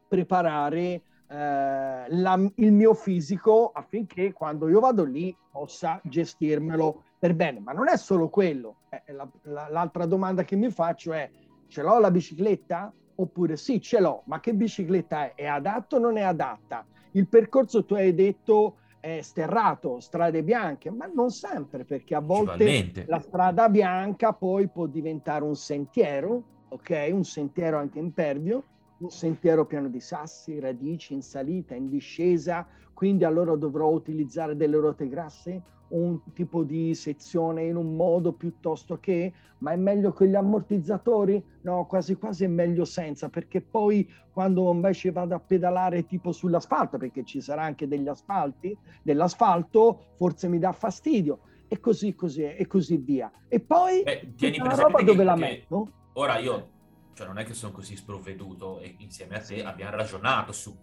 preparare 0.08 1.02
eh, 1.28 2.06
la, 2.08 2.52
il 2.56 2.72
mio 2.72 2.94
fisico 2.94 3.72
affinché 3.72 4.34
quando 4.34 4.68
io 4.68 4.80
vado 4.80 5.04
lì 5.04 5.36
possa 5.52 6.00
gestirmelo 6.04 7.04
per 7.18 7.34
bene. 7.34 7.60
Ma 7.60 7.72
non 7.72 7.88
è 7.88 7.98
solo 7.98 8.30
quello. 8.30 8.78
Eh, 8.90 9.12
la, 9.14 9.28
la, 9.44 9.68
l'altra 9.70 10.06
domanda 10.06 10.44
che 10.44 10.56
mi 10.56 10.70
faccio 10.70 11.14
è, 11.14 11.30
ce 11.68 11.82
l'ho 11.82 12.00
la 12.00 12.12
bicicletta? 12.12 12.94
Oppure 13.18 13.56
sì, 13.56 13.80
ce 13.80 14.02
l'ho, 14.02 14.24
ma 14.26 14.42
che 14.42 14.54
bicicletta 14.54 15.24
è? 15.24 15.36
È 15.36 15.46
adatta 15.46 15.96
o 15.96 16.00
non 16.00 16.18
è 16.18 16.22
adatta? 16.22 16.86
Il 17.12 17.30
percorso 17.30 17.86
tu 17.86 17.94
hai 17.94 18.14
detto 18.14 18.80
è 19.06 19.22
sterrato, 19.22 20.00
strade 20.00 20.42
bianche, 20.42 20.90
ma 20.90 21.06
non 21.06 21.30
sempre, 21.30 21.86
perché 21.86 22.16
a 22.16 22.22
volte 22.22 23.06
la 23.06 23.20
strada 23.20 23.70
bianca 23.70 24.34
poi 24.34 24.68
può 24.68 24.88
diventare 24.88 25.44
un 25.44 25.56
sentiero, 25.56 26.42
ok? 26.70 27.10
Un 27.12 27.24
sentiero 27.24 27.78
anche 27.78 28.00
impervio, 28.00 28.64
un 28.98 29.12
sentiero 29.12 29.68
pieno 29.68 29.90
di 29.90 30.00
sassi, 30.00 30.60
radici, 30.60 31.14
in 31.14 31.22
salita, 31.22 31.76
in 31.76 31.88
discesa, 31.88 32.66
quindi 32.96 33.26
allora 33.26 33.56
dovrò 33.56 33.90
utilizzare 33.90 34.56
delle 34.56 34.78
ruote 34.78 35.08
grasse, 35.08 35.62
un 35.96 36.20
tipo 36.34 36.64
di 36.64 36.94
sezione 36.96 37.64
in 37.64 37.76
un 37.76 37.96
modo 37.96 38.34
piuttosto 38.34 39.00
che, 39.00 39.34
ma 39.60 39.72
è 39.72 39.76
meglio 39.76 40.12
con 40.14 40.28
gli 40.28 40.36
ammortizzatori? 40.36 41.44
No, 41.62 41.86
quasi 41.86 42.16
quasi 42.16 42.44
è 42.44 42.48
meglio 42.48 42.86
senza, 42.86 43.30
perché 43.30 43.62
poi 43.62 44.10
quando 44.32 44.72
invece 44.72 45.12
vado 45.12 45.36
a 45.36 45.40
pedalare 45.40 46.06
tipo 46.06 46.32
sull'asfalto, 46.32 46.98
perché 46.98 47.24
ci 47.24 47.42
sarà 47.42 47.64
anche 47.64 47.88
degli 47.88 48.08
asfalti, 48.08 48.78
dell'asfalto, 49.02 50.16
forse 50.18 50.48
mi 50.48 50.60
dà 50.60 50.72
fastidio, 50.72 51.40
e 51.68 51.80
così, 51.80 52.14
così, 52.14 52.44
e 52.44 52.68
così 52.68 52.98
via. 52.98 53.32
E 53.48 53.60
poi 53.60 54.04
Beh, 54.04 54.34
tieni 54.36 54.58
la 54.58 54.76
roba 54.76 55.02
dove 55.02 55.24
la 55.24 55.36
metto? 55.36 55.92
Ora 56.14 56.38
io, 56.38 56.70
cioè 57.14 57.28
non 57.28 57.40
è 57.40 57.44
che 57.44 57.54
sono 57.54 57.72
così 57.72 57.96
sprovveduto 57.96 58.80
e 58.80 58.96
insieme 59.00 59.36
a 59.36 59.40
te 59.40 59.64
abbiamo 59.64 59.96
ragionato 59.96 60.52
su 60.52 60.76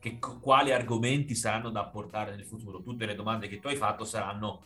che, 0.00 0.18
quali 0.18 0.72
argomenti 0.72 1.34
saranno 1.34 1.70
da 1.70 1.84
portare 1.84 2.34
nel 2.34 2.46
futuro. 2.46 2.82
Tutte 2.82 3.06
le 3.06 3.14
domande 3.14 3.46
che 3.46 3.60
tu 3.60 3.68
hai 3.68 3.76
fatto 3.76 4.04
saranno 4.04 4.62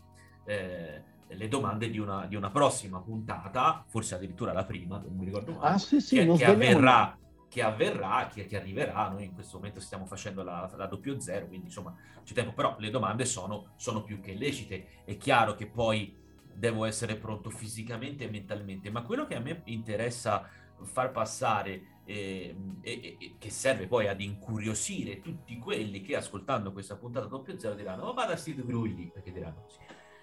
eh, 0.46 1.02
le 1.26 1.48
domande 1.48 1.90
di 1.90 1.98
una, 1.98 2.26
di 2.26 2.36
una, 2.36 2.50
prossima 2.50 3.00
puntata, 3.00 3.84
forse 3.88 4.14
addirittura 4.14 4.52
la 4.52 4.64
prima, 4.64 4.98
non 4.98 5.16
mi 5.16 5.24
ricordo 5.24 5.52
mai, 5.52 5.72
ah, 5.72 5.78
sì, 5.78 6.00
sì, 6.00 6.16
che, 6.16 6.32
che 6.34 6.44
avverrà, 6.44 7.18
che 7.48 7.62
avverrà, 7.62 8.28
che, 8.32 8.46
che, 8.46 8.56
arriverà. 8.56 9.08
Noi 9.08 9.24
in 9.24 9.34
questo 9.34 9.56
momento 9.56 9.80
stiamo 9.80 10.06
facendo 10.06 10.44
la, 10.44 10.70
la 10.76 10.86
doppio 10.86 11.18
zero, 11.20 11.48
quindi 11.48 11.66
insomma 11.66 11.94
c'è 12.22 12.32
tempo, 12.32 12.52
però 12.52 12.76
le 12.78 12.90
domande 12.90 13.24
sono, 13.24 13.72
sono 13.76 14.02
più 14.02 14.20
che 14.20 14.34
lecite. 14.34 15.02
È 15.04 15.16
chiaro 15.16 15.54
che 15.56 15.66
poi 15.66 16.16
devo 16.54 16.84
essere 16.84 17.16
pronto 17.16 17.50
fisicamente 17.50 18.24
e 18.24 18.30
mentalmente, 18.30 18.90
ma 18.90 19.02
quello 19.02 19.26
che 19.26 19.34
a 19.34 19.40
me 19.40 19.62
interessa 19.64 20.48
far 20.82 21.10
passare 21.10 21.93
eh, 22.04 22.54
e, 22.82 23.16
e, 23.18 23.34
che 23.38 23.50
serve 23.50 23.86
poi 23.86 24.08
ad 24.08 24.20
incuriosire 24.20 25.20
tutti 25.20 25.58
quelli 25.58 26.02
che 26.02 26.16
ascoltando 26.16 26.72
questa 26.72 26.96
puntata 26.96 27.26
doppio 27.26 27.58
zero 27.58 27.74
diranno 27.74 28.04
oh 28.04 28.12
vada 28.12 28.36
sti 28.36 28.54
due 28.54 28.66
grugli 28.66 29.10
perché 29.10 29.32
diranno 29.32 29.64
sì. 29.68 29.78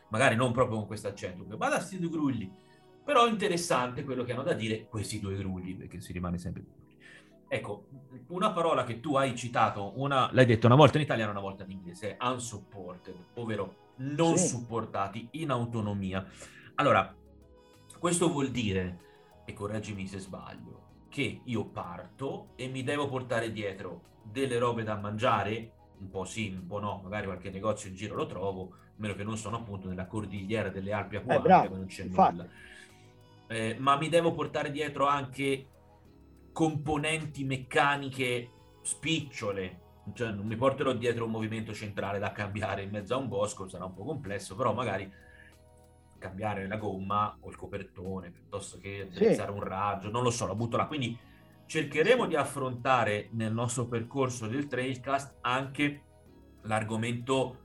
magari 0.10 0.36
non 0.36 0.52
proprio 0.52 0.78
con 0.78 0.88
questo 0.88 1.08
accento 1.08 1.58
vada 1.58 1.80
sti 1.80 2.00
due 2.00 2.10
grugli 2.10 2.52
però 3.04 3.28
interessante 3.28 4.04
quello 4.04 4.24
che 4.24 4.34
hanno 4.34 4.44
da 4.44 4.54
dire 4.54 4.88
questi 4.88 5.20
due 5.20 5.36
grugli 5.36 5.76
perché 5.76 6.00
si 6.02 6.14
rimane 6.14 6.38
sempre 6.38 6.64
ecco 7.48 7.88
una 8.28 8.52
parola 8.52 8.84
che 8.84 9.00
tu 9.00 9.16
hai 9.16 9.36
citato 9.36 9.94
una, 9.96 10.30
l'hai 10.34 10.46
detto 10.46 10.68
una 10.68 10.76
volta 10.76 10.98
in 10.98 11.04
italiano 11.04 11.32
una 11.32 11.42
volta 11.42 11.64
in 11.64 11.72
inglese 11.72 12.16
unsupported 12.22 13.16
ovvero 13.36 13.94
non 13.98 14.38
sì. 14.38 14.48
supportati 14.48 15.30
in 15.32 15.50
autonomia 15.50 16.26
allora 16.76 17.14
questo 17.98 18.30
vuol 18.32 18.52
dire 18.52 19.10
e 19.46 19.54
correggimi 19.54 20.06
se 20.06 20.20
sbaglio 20.20 20.81
che 21.12 21.42
io 21.44 21.66
parto 21.66 22.54
e 22.56 22.68
mi 22.68 22.84
devo 22.84 23.10
portare 23.10 23.52
dietro 23.52 24.20
delle 24.24 24.58
robe 24.58 24.84
da 24.84 24.96
mangiare, 24.96 25.74
un 26.00 26.10
po' 26.10 26.24
sì, 26.24 26.48
un 26.50 26.66
po' 26.66 26.80
no, 26.80 27.02
magari 27.04 27.26
qualche 27.26 27.50
negozio 27.52 27.90
in 27.90 27.96
giro 27.96 28.16
lo 28.16 28.26
trovo, 28.26 28.72
meno 28.96 29.14
che 29.14 29.24
non 29.24 29.38
sono 29.38 29.58
appunto 29.58 29.90
nella 29.90 30.08
cordigliera 30.08 30.70
delle 30.70 30.94
Alpi 30.94 31.18
Apuane, 31.18 31.60
eh, 31.60 31.68
non 31.68 31.86
c'è 31.88 32.04
infatti. 32.04 32.38
nulla. 32.38 32.50
eh, 33.48 33.76
ma 33.78 33.98
mi 33.98 34.08
devo 34.10 34.32
portare 34.34 34.72
dietro 34.72 35.06
anche 35.06 35.68
componenti 36.54 37.44
meccaniche 37.44 38.50
spicciole. 38.82 39.80
Cioè, 40.14 40.32
non 40.32 40.48
mi 40.48 40.56
porterò 40.56 40.94
dietro 40.94 41.26
un 41.26 41.32
movimento 41.32 41.74
centrale 41.74 42.20
da 42.20 42.32
cambiare 42.32 42.84
in 42.84 42.90
mezzo 42.90 43.14
a 43.14 43.18
un 43.18 43.28
bosco, 43.28 43.68
sarà 43.68 43.86
un 43.86 43.94
po' 43.94 44.04
complesso, 44.06 44.56
però 44.56 44.74
magari 44.74 45.12
cambiare 46.22 46.68
la 46.68 46.78
gomma 46.78 47.36
o 47.42 47.50
il 47.50 47.56
copertone 47.56 48.30
piuttosto 48.30 48.78
che 48.78 49.08
utilizzare 49.10 49.52
sì. 49.52 49.58
un 49.58 49.64
raggio, 49.64 50.12
non 50.12 50.22
lo 50.22 50.30
so, 50.30 50.46
la 50.46 50.54
butto 50.54 50.78
là. 50.78 50.86
Quindi 50.86 51.18
cercheremo 51.66 52.28
di 52.28 52.36
affrontare 52.36 53.30
nel 53.32 53.52
nostro 53.52 53.88
percorso 53.88 54.48
del 54.48 54.68
Trailcast 54.68 55.38
anche 55.42 56.04
l'argomento 56.64 57.58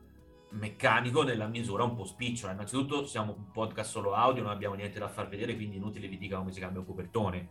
meccanico 0.50 1.22
nella 1.22 1.46
misura 1.46 1.84
un 1.84 1.94
po' 1.94 2.04
spicciola. 2.04 2.52
Innanzitutto 2.52 3.04
siamo 3.04 3.34
un 3.36 3.50
podcast 3.52 3.90
solo 3.90 4.14
audio, 4.14 4.42
non 4.42 4.52
abbiamo 4.52 4.75
niente 4.75 4.98
da 4.98 5.08
far 5.08 5.28
vedere, 5.28 5.54
quindi 5.54 5.76
inutile 5.76 6.08
vi 6.08 6.16
dica 6.16 6.38
come 6.38 6.52
si 6.52 6.60
cambia 6.60 6.80
un 6.80 6.86
copertone. 6.86 7.48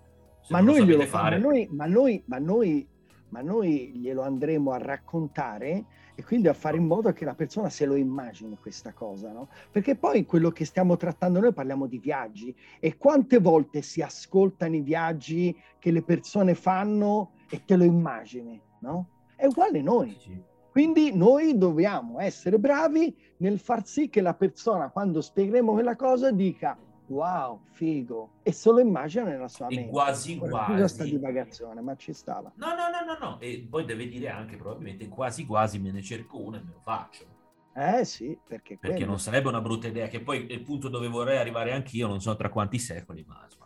ma 0.49 0.59
noi, 0.59 1.05
fare... 1.05 1.37
ma, 1.37 1.45
noi, 1.45 1.67
ma, 1.71 1.85
noi, 1.85 2.23
ma, 2.25 2.37
noi, 2.39 2.87
ma 3.29 3.41
noi 3.41 3.91
glielo 3.95 4.21
andremo 4.21 4.71
a 4.71 4.77
raccontare 4.77 5.85
e 6.15 6.23
quindi 6.23 6.47
a 6.47 6.53
fare 6.53 6.77
in 6.77 6.85
modo 6.85 7.11
che 7.11 7.25
la 7.25 7.35
persona 7.35 7.69
se 7.69 7.85
lo 7.85 7.95
immagini 7.95 8.57
questa 8.57 8.93
cosa, 8.93 9.31
no? 9.31 9.49
Perché 9.69 9.95
poi 9.95 10.25
quello 10.25 10.51
che 10.51 10.63
stiamo 10.63 10.95
trattando 10.95 11.39
noi 11.39 11.53
parliamo 11.53 11.87
di 11.87 11.97
viaggi 11.97 12.55
e 12.79 12.97
quante 12.97 13.39
volte 13.39 13.81
si 13.81 14.01
ascoltano 14.01 14.75
i 14.75 14.81
viaggi 14.81 15.55
che 15.77 15.91
le 15.91 16.01
persone 16.01 16.55
fanno 16.55 17.31
e 17.49 17.63
te 17.65 17.75
lo 17.75 17.83
immagini, 17.83 18.61
no? 18.79 19.09
È 19.35 19.45
uguale 19.45 19.81
noi. 19.81 20.15
Sì. 20.19 20.41
Quindi 20.71 21.15
noi 21.15 21.57
dobbiamo 21.57 22.19
essere 22.19 22.59
bravi 22.59 23.15
nel 23.37 23.59
far 23.59 23.85
sì 23.85 24.09
che 24.09 24.21
la 24.21 24.33
persona, 24.33 24.89
quando 24.89 25.21
spiegheremo 25.21 25.71
quella 25.71 25.95
cosa, 25.95 26.31
dica 26.31 26.77
wow, 27.07 27.61
figo, 27.71 28.31
e 28.43 28.51
se 28.51 28.71
lo 28.71 28.79
immagina 28.79 29.25
nella 29.25 29.47
sua 29.47 29.67
e 29.67 29.75
mente. 29.75 29.91
quasi 29.91 30.37
quasi. 30.37 30.73
Questa 30.73 31.03
divagazione, 31.03 31.81
ma 31.81 31.95
ci 31.95 32.13
stava. 32.13 32.51
No, 32.55 32.67
no, 32.67 32.89
no, 32.89 33.13
no, 33.13 33.17
no, 33.19 33.39
e 33.39 33.65
poi 33.69 33.85
deve 33.85 34.07
dire 34.07 34.29
anche 34.29 34.57
probabilmente 34.57 35.07
quasi 35.07 35.45
quasi 35.45 35.79
me 35.79 35.91
ne 35.91 36.01
cerco 36.01 36.41
uno 36.41 36.57
e 36.57 36.61
me 36.61 36.71
lo 36.73 36.81
faccio. 36.81 37.33
Eh 37.77 38.05
sì, 38.05 38.37
perché... 38.47 38.77
Perché 38.77 38.95
quello... 38.95 39.11
non 39.11 39.19
sarebbe 39.19 39.49
una 39.49 39.59
brutta 39.59 39.87
idea, 39.87 40.07
che 40.07 40.21
poi 40.21 40.47
è 40.47 40.53
il 40.53 40.61
punto 40.61 40.87
dove 40.87 41.09
vorrei 41.09 41.37
arrivare 41.37 41.73
anch'io, 41.73 42.07
non 42.07 42.21
so 42.21 42.33
tra 42.35 42.49
quanti 42.49 42.79
secoli, 42.79 43.25
ma 43.27 43.41
insomma, 43.43 43.64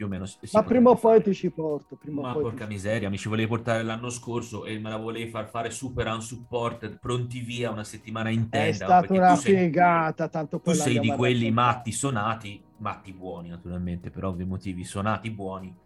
più 0.00 0.06
o 0.06 0.08
meno. 0.08 0.24
Ma 0.52 0.62
prima 0.62 0.90
o 0.90 0.94
poi 0.96 1.22
ti 1.22 1.34
ci 1.34 1.50
porto. 1.50 1.98
Ma 2.04 2.32
porca 2.32 2.66
miseria, 2.66 3.10
mi 3.10 3.18
ci 3.18 3.28
volevi 3.28 3.48
portare 3.48 3.82
l'anno 3.82 4.08
scorso 4.08 4.64
e 4.64 4.78
me 4.78 4.88
la 4.88 4.96
volevi 4.96 5.28
far 5.28 5.50
fare 5.50 5.70
super 5.70 6.06
unsupported, 6.06 6.98
pronti 6.98 7.40
via 7.40 7.70
una 7.70 7.84
settimana 7.84 8.30
intera. 8.30 8.64
È 8.64 8.72
stata 8.72 9.12
una 9.12 9.36
figata, 9.36 10.28
tanto 10.28 10.58
poi 10.58 10.72
Tu 10.72 10.80
sei 10.80 11.00
di 11.00 11.10
quelli 11.10 11.50
matti 11.50 11.92
sonati, 11.92 12.62
matti 12.78 13.12
buoni 13.12 13.50
naturalmente, 13.50 14.10
per 14.10 14.24
ovvi 14.24 14.44
motivi, 14.44 14.84
sonati 14.84 15.30
buoni, 15.30 15.76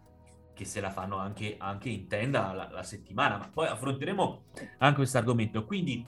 che 0.53 0.63
se 0.63 0.79
la 0.79 0.91
fanno 0.91 1.17
anche, 1.17 1.57
anche 1.59 1.89
in 1.89 2.07
tenda 2.07 2.53
la, 2.53 2.69
la 2.71 2.83
settimana. 2.83 3.37
Ma 3.37 3.49
poi 3.53 3.67
affronteremo 3.67 4.43
anche 4.77 4.95
questo 4.95 5.17
argomento. 5.17 5.65
Quindi 5.65 6.07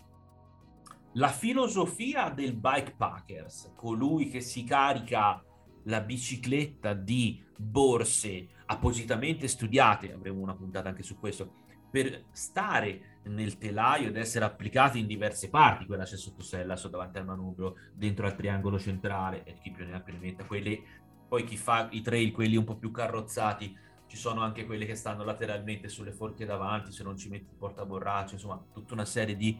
la 1.13 1.27
filosofia 1.27 2.29
del 2.29 2.55
bikepackers, 2.55 3.73
colui 3.75 4.29
che 4.29 4.39
si 4.39 4.63
carica 4.63 5.41
la 5.87 6.01
bicicletta 6.01 6.93
di 6.93 7.43
borse 7.57 8.47
appositamente 8.65 9.47
studiate, 9.47 10.13
avremo 10.13 10.41
una 10.41 10.55
puntata 10.55 10.89
anche 10.89 11.03
su 11.03 11.17
questo, 11.17 11.65
per 11.89 12.25
stare 12.31 13.19
nel 13.23 13.57
telaio 13.57 14.09
ed 14.09 14.17
essere 14.17 14.45
applicati 14.45 14.99
in 14.99 15.07
diverse 15.07 15.49
parti, 15.49 15.85
quella 15.85 16.03
c'è 16.03 16.17
sotto 16.17 16.43
sella, 16.43 16.75
sotto 16.75 16.97
davanti 16.97 17.17
al 17.17 17.25
manubrio, 17.25 17.75
dentro 17.93 18.25
al 18.25 18.35
triangolo 18.35 18.77
centrale, 18.77 19.43
e 19.43 19.55
chi 19.61 19.71
più 19.71 19.85
ne 19.85 19.95
ha 19.95 20.01
più 20.01 20.13
ne 20.13 20.19
metta, 20.19 20.45
quelli, 20.45 20.81
poi 21.27 21.43
chi 21.43 21.57
fa 21.57 21.87
i 21.91 22.01
trail, 22.01 22.31
quelli 22.31 22.57
un 22.57 22.65
po' 22.65 22.75
più 22.75 22.91
carrozzati, 22.91 23.75
ci 24.07 24.17
sono 24.17 24.41
anche 24.41 24.65
quelli 24.65 24.85
che 24.85 24.95
stanno 24.95 25.23
lateralmente 25.23 25.89
sulle 25.89 26.11
forche 26.11 26.45
davanti, 26.45 26.91
se 26.91 27.03
non 27.03 27.17
ci 27.17 27.29
metti 27.29 27.49
il 27.51 27.57
portaborraccio, 27.57 28.35
insomma, 28.35 28.61
tutta 28.73 28.93
una 28.93 29.05
serie 29.05 29.35
di 29.35 29.57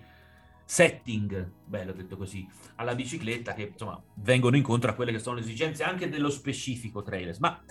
setting, 0.68 1.50
bello 1.64 1.94
detto 1.94 2.18
così, 2.18 2.46
alla 2.76 2.94
bicicletta 2.94 3.54
che 3.54 3.70
insomma 3.72 4.04
vengono 4.16 4.58
incontro 4.58 4.92
a 4.92 4.96
quelle 4.96 5.14
che 5.14 5.20
sono 5.20 5.38
le 5.38 5.42
esigenze 5.42 5.84
anche 5.84 6.10
dello 6.10 6.30
specifico 6.30 7.02
trailers. 7.02 7.38
Ma 7.38 7.64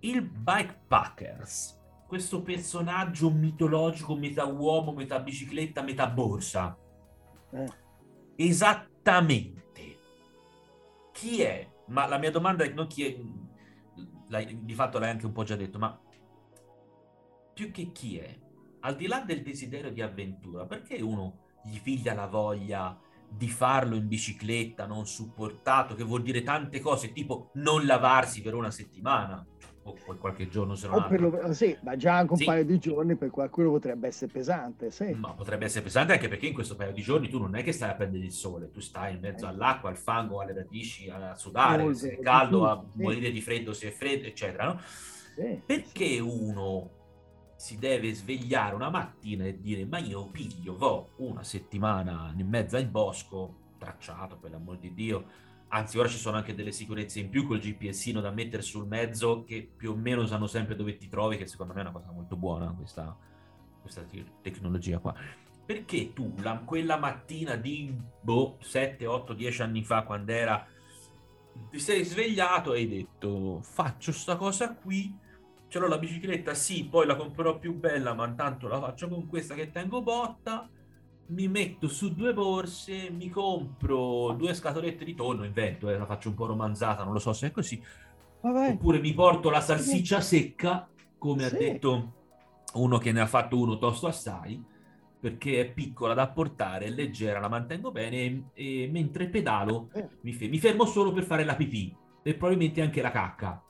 il 0.00 0.22
bikepackers, 0.22 1.78
questo 2.08 2.42
personaggio 2.42 3.30
mitologico, 3.30 4.16
metà 4.16 4.44
uomo, 4.46 4.92
metà 4.92 5.20
bicicletta, 5.20 5.82
metà 5.82 6.08
borsa, 6.08 6.76
eh. 7.52 7.72
esattamente 8.34 9.56
chi 11.12 11.42
è? 11.42 11.70
Ma 11.86 12.06
la 12.06 12.18
mia 12.18 12.32
domanda 12.32 12.64
è 12.64 12.72
non 12.72 12.88
chi 12.88 13.06
è, 13.06 13.16
l'hai, 14.26 14.64
di 14.64 14.74
fatto 14.74 14.98
l'hai 14.98 15.10
anche 15.10 15.26
un 15.26 15.32
po' 15.32 15.44
già 15.44 15.54
detto, 15.54 15.78
ma 15.78 15.96
più 17.54 17.70
che 17.70 17.92
chi 17.92 18.18
è, 18.18 18.36
al 18.80 18.96
di 18.96 19.06
là 19.06 19.20
del 19.20 19.42
desiderio 19.42 19.92
di 19.92 20.02
avventura, 20.02 20.66
perché 20.66 21.00
uno 21.00 21.46
gli 21.64 21.78
figlia 21.78 22.14
la 22.14 22.26
voglia 22.26 22.98
di 23.28 23.48
farlo 23.48 23.94
in 23.94 24.08
bicicletta 24.08 24.86
non 24.86 25.06
supportato, 25.06 25.94
che 25.94 26.04
vuol 26.04 26.22
dire 26.22 26.42
tante 26.42 26.80
cose, 26.80 27.12
tipo 27.12 27.50
non 27.54 27.84
lavarsi 27.84 28.40
per 28.40 28.54
una 28.54 28.70
settimana 28.70 29.44
o 29.88 29.96
poi 30.04 30.18
qualche 30.18 30.48
giorno 30.48 30.74
se 30.74 30.86
non 30.86 31.06
lo, 31.08 31.52
sì, 31.52 31.76
ma 31.82 31.96
già 31.96 32.16
anche 32.16 32.32
un 32.32 32.38
sì. 32.38 32.44
paio 32.44 32.64
di 32.64 32.78
giorni 32.78 33.16
per 33.16 33.30
qualcuno 33.30 33.70
potrebbe 33.70 34.08
essere 34.08 34.30
pesante, 34.30 34.90
sì. 34.90 35.12
Ma 35.12 35.32
potrebbe 35.32 35.64
essere 35.64 35.82
pesante 35.82 36.12
anche 36.12 36.28
perché 36.28 36.46
in 36.46 36.54
questo 36.54 36.76
paio 36.76 36.92
di 36.92 37.00
giorni 37.00 37.28
tu 37.28 37.38
non 37.38 37.56
è 37.56 37.62
che 37.62 37.72
stai 37.72 37.90
a 37.90 37.94
prendere 37.94 38.24
il 38.24 38.32
sole, 38.32 38.70
tu 38.70 38.80
stai 38.80 39.14
in 39.14 39.20
mezzo 39.20 39.46
eh. 39.46 39.48
all'acqua, 39.48 39.88
al 39.88 39.96
fango, 39.96 40.40
alle 40.40 40.52
radici, 40.52 41.08
a 41.08 41.34
sudare, 41.36 41.82
Molto, 41.82 41.98
se 41.98 42.10
è 42.16 42.20
caldo, 42.20 42.68
a 42.68 42.84
morire 42.94 43.30
di 43.30 43.40
freddo 43.40 43.72
se 43.72 43.88
è 43.88 43.90
freddo, 43.90 44.26
eccetera, 44.26 44.64
no? 44.66 44.80
Perché 45.64 46.18
uno 46.18 46.97
si 47.58 47.76
deve 47.76 48.14
svegliare 48.14 48.76
una 48.76 48.88
mattina 48.88 49.44
e 49.44 49.60
dire 49.60 49.84
ma 49.84 49.98
io 49.98 50.28
piglio, 50.28 50.76
vo 50.76 51.10
una 51.16 51.42
settimana 51.42 52.32
in 52.36 52.48
mezzo 52.48 52.76
al 52.76 52.86
bosco, 52.86 53.72
tracciato 53.78 54.36
per 54.36 54.52
l'amor 54.52 54.78
di 54.78 54.94
Dio, 54.94 55.26
anzi 55.66 55.98
ora 55.98 56.06
ci 56.06 56.18
sono 56.18 56.36
anche 56.36 56.54
delle 56.54 56.70
sicurezze 56.70 57.18
in 57.18 57.30
più 57.30 57.44
col 57.48 57.58
GPSino 57.58 58.20
da 58.20 58.30
mettere 58.30 58.62
sul 58.62 58.86
mezzo 58.86 59.42
che 59.42 59.68
più 59.76 59.90
o 59.90 59.96
meno 59.96 60.24
sanno 60.24 60.46
sempre 60.46 60.76
dove 60.76 60.96
ti 60.96 61.08
trovi, 61.08 61.36
che 61.36 61.48
secondo 61.48 61.72
me 61.72 61.80
è 61.80 61.82
una 61.82 61.90
cosa 61.90 62.12
molto 62.12 62.36
buona 62.36 62.72
questa, 62.78 63.16
questa 63.80 64.06
tecnologia 64.40 65.00
qua. 65.00 65.12
Perché 65.66 66.12
tu 66.12 66.32
la, 66.38 66.58
quella 66.64 66.96
mattina 66.96 67.56
di 67.56 67.92
boh, 68.20 68.58
7, 68.60 69.04
8, 69.04 69.32
10 69.32 69.62
anni 69.62 69.82
fa, 69.82 70.04
quando 70.04 70.30
era, 70.30 70.64
ti 71.70 71.80
sei 71.80 72.04
svegliato 72.04 72.72
e 72.72 72.78
hai 72.78 72.88
detto 72.88 73.60
faccio 73.62 74.12
sta 74.12 74.36
cosa 74.36 74.74
qui 74.74 75.26
ce 75.68 75.78
l'ho 75.78 75.86
la 75.86 75.98
bicicletta, 75.98 76.54
sì, 76.54 76.86
poi 76.86 77.06
la 77.06 77.16
comprerò 77.16 77.58
più 77.58 77.74
bella, 77.74 78.14
ma 78.14 78.26
intanto 78.26 78.68
la 78.68 78.80
faccio 78.80 79.08
con 79.08 79.26
questa 79.26 79.54
che 79.54 79.70
tengo 79.70 80.02
botta, 80.02 80.68
mi 81.26 81.46
metto 81.46 81.88
su 81.88 82.14
due 82.14 82.32
borse, 82.32 83.10
mi 83.10 83.28
compro 83.28 84.32
due 84.32 84.54
scatolette 84.54 85.04
di 85.04 85.14
tonno, 85.14 85.44
invento, 85.44 85.90
eh, 85.90 85.98
la 85.98 86.06
faccio 86.06 86.30
un 86.30 86.34
po' 86.34 86.46
romanzata, 86.46 87.04
non 87.04 87.12
lo 87.12 87.18
so 87.18 87.34
se 87.34 87.48
è 87.48 87.50
così, 87.50 87.82
Vabbè. 88.40 88.70
oppure 88.70 88.98
mi 88.98 89.12
porto 89.12 89.50
la 89.50 89.60
salsiccia 89.60 90.20
secca, 90.20 90.88
come 91.18 91.46
sì. 91.46 91.54
ha 91.54 91.58
detto 91.58 92.12
uno 92.74 92.98
che 92.98 93.12
ne 93.12 93.20
ha 93.20 93.26
fatto 93.26 93.58
uno 93.58 93.76
tosto 93.76 94.06
assai, 94.06 94.62
perché 95.20 95.60
è 95.60 95.70
piccola 95.70 96.14
da 96.14 96.28
portare, 96.28 96.86
è 96.86 96.90
leggera, 96.90 97.40
la 97.40 97.48
mantengo 97.48 97.90
bene 97.90 98.16
e, 98.16 98.42
e 98.54 98.88
mentre 98.90 99.28
pedalo 99.28 99.90
eh. 99.92 100.08
mi, 100.22 100.32
fe- 100.32 100.48
mi 100.48 100.58
fermo 100.58 100.86
solo 100.86 101.12
per 101.12 101.24
fare 101.24 101.44
la 101.44 101.56
pipì 101.56 101.94
e 102.22 102.34
probabilmente 102.34 102.80
anche 102.80 103.02
la 103.02 103.10
cacca 103.10 103.62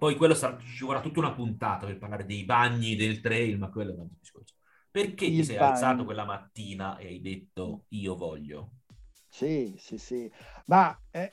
poi 0.00 0.16
quello 0.16 0.34
sarà, 0.34 0.58
ci 0.58 0.84
vorrà 0.84 1.00
tutta 1.00 1.18
una 1.20 1.32
puntata 1.34 1.86
per 1.86 1.98
parlare 1.98 2.24
dei 2.26 2.44
bagni 2.44 2.96
del 2.96 3.20
trail, 3.20 3.58
ma 3.58 3.68
quello 3.70 3.90
è 3.92 3.94
un 3.94 4.00
altro 4.00 4.16
discorso. 4.20 4.54
Perché 4.90 5.32
Il 5.34 5.34
ti 5.34 5.44
sei 5.44 5.56
bagno. 5.56 5.58
alzato 5.58 6.04
quella 6.04 6.24
mattina 6.24 6.96
e 6.98 7.06
hai 7.06 7.20
detto 7.20 7.84
io 7.90 8.16
voglio? 8.16 8.72
Sì, 9.28 9.74
sì, 9.78 9.96
sì. 9.98 10.30
Ma 10.66 10.96
eh, 11.10 11.32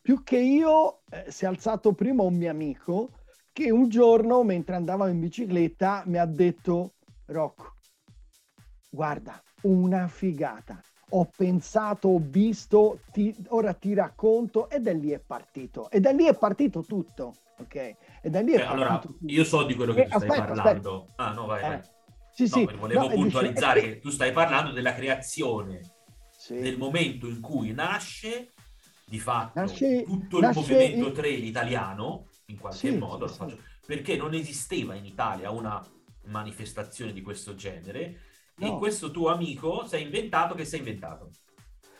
più 0.00 0.22
che 0.22 0.38
io 0.38 1.02
eh, 1.10 1.30
si 1.30 1.44
è 1.44 1.48
alzato 1.48 1.92
prima 1.94 2.22
un 2.22 2.36
mio 2.36 2.50
amico 2.50 3.10
che 3.52 3.70
un 3.70 3.88
giorno, 3.88 4.42
mentre 4.44 4.76
andavamo 4.76 5.10
in 5.10 5.18
bicicletta, 5.20 6.02
mi 6.06 6.18
ha 6.18 6.26
detto 6.26 6.94
Rocco, 7.26 7.74
guarda, 8.90 9.42
una 9.62 10.08
figata. 10.08 10.80
Ho 11.10 11.30
pensato, 11.34 12.08
ho 12.08 12.20
visto, 12.22 13.00
ti, 13.12 13.34
ora 13.48 13.72
ti 13.72 13.94
racconto 13.94 14.68
e 14.68 14.80
da 14.80 14.92
lì 14.92 15.10
è 15.10 15.18
partito. 15.18 15.90
E 15.90 16.00
da 16.00 16.10
lì 16.10 16.26
è 16.26 16.36
partito 16.36 16.82
tutto 16.82 17.34
ok? 17.58 17.74
E 17.74 18.30
da 18.30 18.40
lì 18.40 18.52
eh, 18.52 18.62
allora, 18.62 19.02
io 19.26 19.44
so 19.44 19.64
di 19.64 19.74
quello 19.74 19.92
che 19.92 20.02
eh, 20.02 20.08
tu 20.08 20.18
stai 20.18 20.28
aspetta, 20.28 20.44
parlando. 20.46 20.94
Aspetta. 21.02 21.22
Ah, 21.22 21.32
no, 21.32 21.46
vai, 21.46 21.60
vai. 21.60 21.74
Eh, 21.74 21.82
sì, 22.32 22.42
no, 22.42 22.48
sì. 22.48 22.76
Volevo 22.76 23.08
no, 23.08 23.14
puntualizzare 23.14 23.80
dice, 23.80 23.92
che 23.94 23.98
tu 24.00 24.10
stai 24.10 24.32
parlando 24.32 24.72
della 24.72 24.94
creazione 24.94 25.80
sì. 26.30 26.60
del 26.60 26.78
momento 26.78 27.26
in 27.26 27.40
cui 27.40 27.72
nasce 27.72 28.52
di 29.04 29.18
fatto 29.18 29.58
nasce, 29.60 30.04
tutto 30.04 30.40
nasce 30.40 30.60
il 30.60 30.66
movimento 30.66 31.08
in... 31.08 31.14
trail 31.14 31.44
italiano, 31.44 32.28
in 32.46 32.58
qualche 32.58 32.90
sì, 32.90 32.96
modo, 32.96 33.26
sì, 33.26 33.36
faccio, 33.36 33.58
perché 33.86 34.16
non 34.16 34.34
esisteva 34.34 34.94
in 34.94 35.04
Italia 35.04 35.50
una 35.50 35.84
manifestazione 36.26 37.12
di 37.12 37.22
questo 37.22 37.54
genere 37.54 38.20
no. 38.58 38.66
e 38.66 38.78
questo 38.78 39.10
tuo 39.10 39.30
amico 39.30 39.86
si 39.86 39.96
è 39.96 39.98
inventato 39.98 40.54
che 40.54 40.64
si 40.64 40.76
è 40.76 40.78
inventato. 40.78 41.30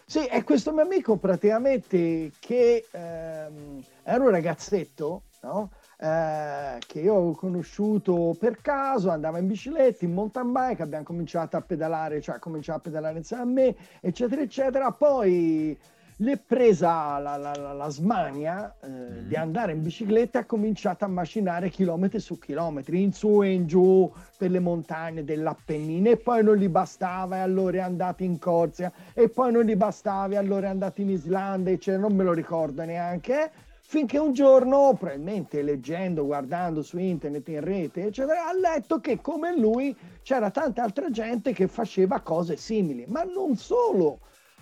Sì, 0.04 0.24
è 0.24 0.42
questo 0.42 0.72
mio 0.72 0.82
amico 0.82 1.16
praticamente 1.18 2.32
che 2.38 2.86
ehm, 2.90 3.84
era 4.02 4.22
un 4.22 4.30
ragazzetto, 4.30 5.24
no? 5.42 5.70
eh, 5.98 6.78
che 6.86 7.00
io 7.00 7.14
ho 7.14 7.34
conosciuto 7.34 8.34
per 8.38 8.60
caso, 8.62 9.10
andava 9.10 9.38
in 9.38 9.46
bicicletta, 9.46 10.06
in 10.06 10.14
mountain 10.14 10.50
bike, 10.50 10.82
abbiamo 10.82 11.04
cominciato 11.04 11.58
a 11.58 11.60
pedalare, 11.60 12.22
cioè 12.22 12.36
ha 12.36 12.38
cominciato 12.38 12.78
a 12.78 12.82
pedalare 12.82 13.18
insieme 13.18 13.42
a 13.42 13.46
me, 13.46 13.76
eccetera, 14.00 14.40
eccetera. 14.40 14.90
Poi 14.92 15.78
l'è 16.20 16.36
presa 16.36 17.18
la, 17.18 17.36
la, 17.36 17.54
la, 17.54 17.72
la 17.72 17.88
smania 17.88 18.74
eh, 18.80 18.88
mm. 18.88 19.28
di 19.28 19.36
andare 19.36 19.72
in 19.72 19.82
bicicletta 19.82 20.38
e 20.38 20.42
ha 20.42 20.46
cominciato 20.46 21.04
a 21.04 21.08
macinare 21.08 21.68
chilometri 21.68 22.18
su 22.18 22.38
chilometri, 22.38 23.02
in 23.02 23.12
su 23.12 23.42
e 23.42 23.52
in 23.52 23.66
giù 23.66 24.10
per 24.36 24.50
le 24.50 24.58
montagne 24.58 25.24
dell'Appennino 25.24 26.08
e 26.08 26.16
poi 26.16 26.42
non 26.42 26.56
gli 26.56 26.68
bastava 26.68 27.36
e 27.36 27.40
allora 27.40 27.78
è 27.78 27.80
andato 27.80 28.24
in 28.24 28.38
Corsia 28.38 28.92
e 29.14 29.28
poi 29.28 29.52
non 29.52 29.62
gli 29.64 29.76
bastava 29.76 30.34
e 30.34 30.36
allora 30.36 30.66
è 30.66 30.70
andato 30.70 31.00
in 31.00 31.10
Islanda, 31.10 31.70
eccetera, 31.70 32.02
non 32.02 32.16
me 32.16 32.24
lo 32.24 32.32
ricordo 32.32 32.84
neanche. 32.84 33.50
Finché 33.80 34.18
un 34.18 34.34
giorno, 34.34 34.94
probabilmente 34.98 35.62
leggendo, 35.62 36.26
guardando 36.26 36.82
su 36.82 36.98
internet, 36.98 37.48
in 37.48 37.60
rete, 37.60 38.06
eccetera, 38.06 38.46
ha 38.46 38.52
letto 38.52 39.00
che 39.00 39.18
come 39.22 39.56
lui 39.56 39.96
c'era 40.22 40.50
tanta 40.50 40.82
altra 40.82 41.10
gente 41.10 41.54
che 41.54 41.68
faceva 41.68 42.20
cose 42.20 42.58
simili, 42.58 43.06
ma 43.08 43.22
non 43.22 43.56
solo 43.56 44.18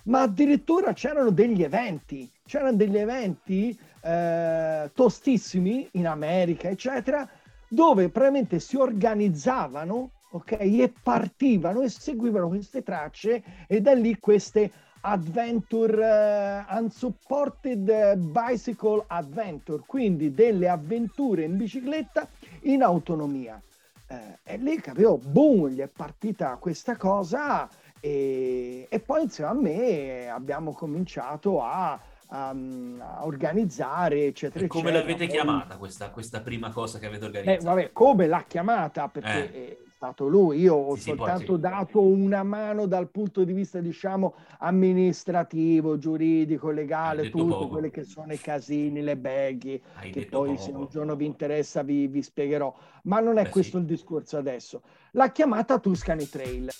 ma 0.07 0.23
addirittura 0.23 0.93
c'erano 0.93 1.31
degli 1.31 1.63
eventi, 1.63 2.29
c'erano 2.45 2.77
degli 2.77 2.99
eventi 2.99 3.79
eh, 4.03 4.91
tostissimi 4.95 5.89
in 5.93 6.07
America, 6.07 6.69
eccetera, 6.69 7.29
dove 7.69 8.09
praticamente 8.09 8.61
si 8.61 8.77
organizzavano 8.77 10.11
ok, 10.31 10.53
e 10.61 10.93
partivano 11.03 11.83
e 11.83 11.89
seguivano 11.89 12.49
queste 12.49 12.83
tracce 12.83 13.43
e 13.67 13.81
da 13.81 13.95
lì 13.95 14.19
queste 14.19 14.71
adventure 15.01 16.65
uh, 16.69 16.77
unsupported 16.77 18.17
bicycle 18.17 19.05
adventure, 19.07 19.83
quindi 19.87 20.35
delle 20.35 20.69
avventure 20.69 21.45
in 21.45 21.57
bicicletta 21.57 22.29
in 22.63 22.83
autonomia. 22.83 23.61
Eh, 24.09 24.39
e 24.45 24.57
lì 24.57 24.81
capivo, 24.81 25.19
boom, 25.19 25.69
gli 25.69 25.81
è 25.81 25.89
partita 25.89 26.57
questa 26.61 26.97
cosa 26.97 27.69
e, 28.07 28.87
e 28.89 29.01
poi 29.01 29.23
insieme 29.23 29.51
a 29.51 29.55
me 29.55 30.29
abbiamo 30.29 30.73
cominciato 30.73 31.61
a, 31.61 31.99
a, 32.29 32.49
a 32.51 33.27
organizzare, 33.27 34.27
eccetera. 34.27 34.65
E 34.65 34.69
come 34.69 34.91
eccetera. 34.91 35.07
l'avete 35.07 35.27
chiamata 35.27 35.77
questa, 35.77 36.11
questa, 36.11 36.41
prima 36.41 36.71
cosa 36.71 37.01
che 37.01 37.07
avete 37.07 37.25
organizzato? 37.25 37.61
Eh, 37.61 37.65
vabbè, 37.65 37.93
come 37.93 38.29
l'ha 38.29 38.45
chiamata? 38.47 39.09
Perché 39.09 39.53
eh. 39.53 39.69
è 39.71 39.77
stato 39.93 40.29
lui, 40.29 40.61
io 40.61 40.75
ho 40.75 40.95
Sì, 40.95 41.01
sì, 41.01 41.09
soltanto 41.09 41.55
sì. 41.57 41.61
dato 41.61 42.01
una 42.01 42.45
mano 42.45 42.87
dal 42.87 43.09
punto 43.09 43.43
di 43.43 43.53
vista, 43.53 43.81
diciamo, 43.81 44.35
amministrativo, 44.59 45.99
giuridico, 45.99 46.71
legale, 46.71 47.29
tutto 47.29 47.47
poco. 47.47 47.69
quelli 47.69 47.91
che 47.91 48.05
sono 48.05 48.33
i 48.33 48.39
casini, 48.39 49.03
le 49.03 49.17
beghi, 49.17 49.83
Hai 49.97 50.11
che 50.11 50.27
poi 50.27 50.57
se 50.59 50.71
un 50.71 50.77
poco. 50.77 50.91
giorno 50.91 51.17
vi 51.17 51.27
interessa 51.27 51.83
vi, 51.83 52.07
vi 52.07 52.23
spiegherò. 52.23 52.73
Ma 53.05 53.19
non 53.19 53.39
è 53.39 53.43
Beh, 53.43 53.49
questo 53.49 53.79
il 53.79 53.85
discorso 53.85 54.37
adesso. 54.37 54.83
L'ha 55.13 55.33
chiamata 55.33 55.81
Tuscany 55.81 56.29
Trail 56.29 56.71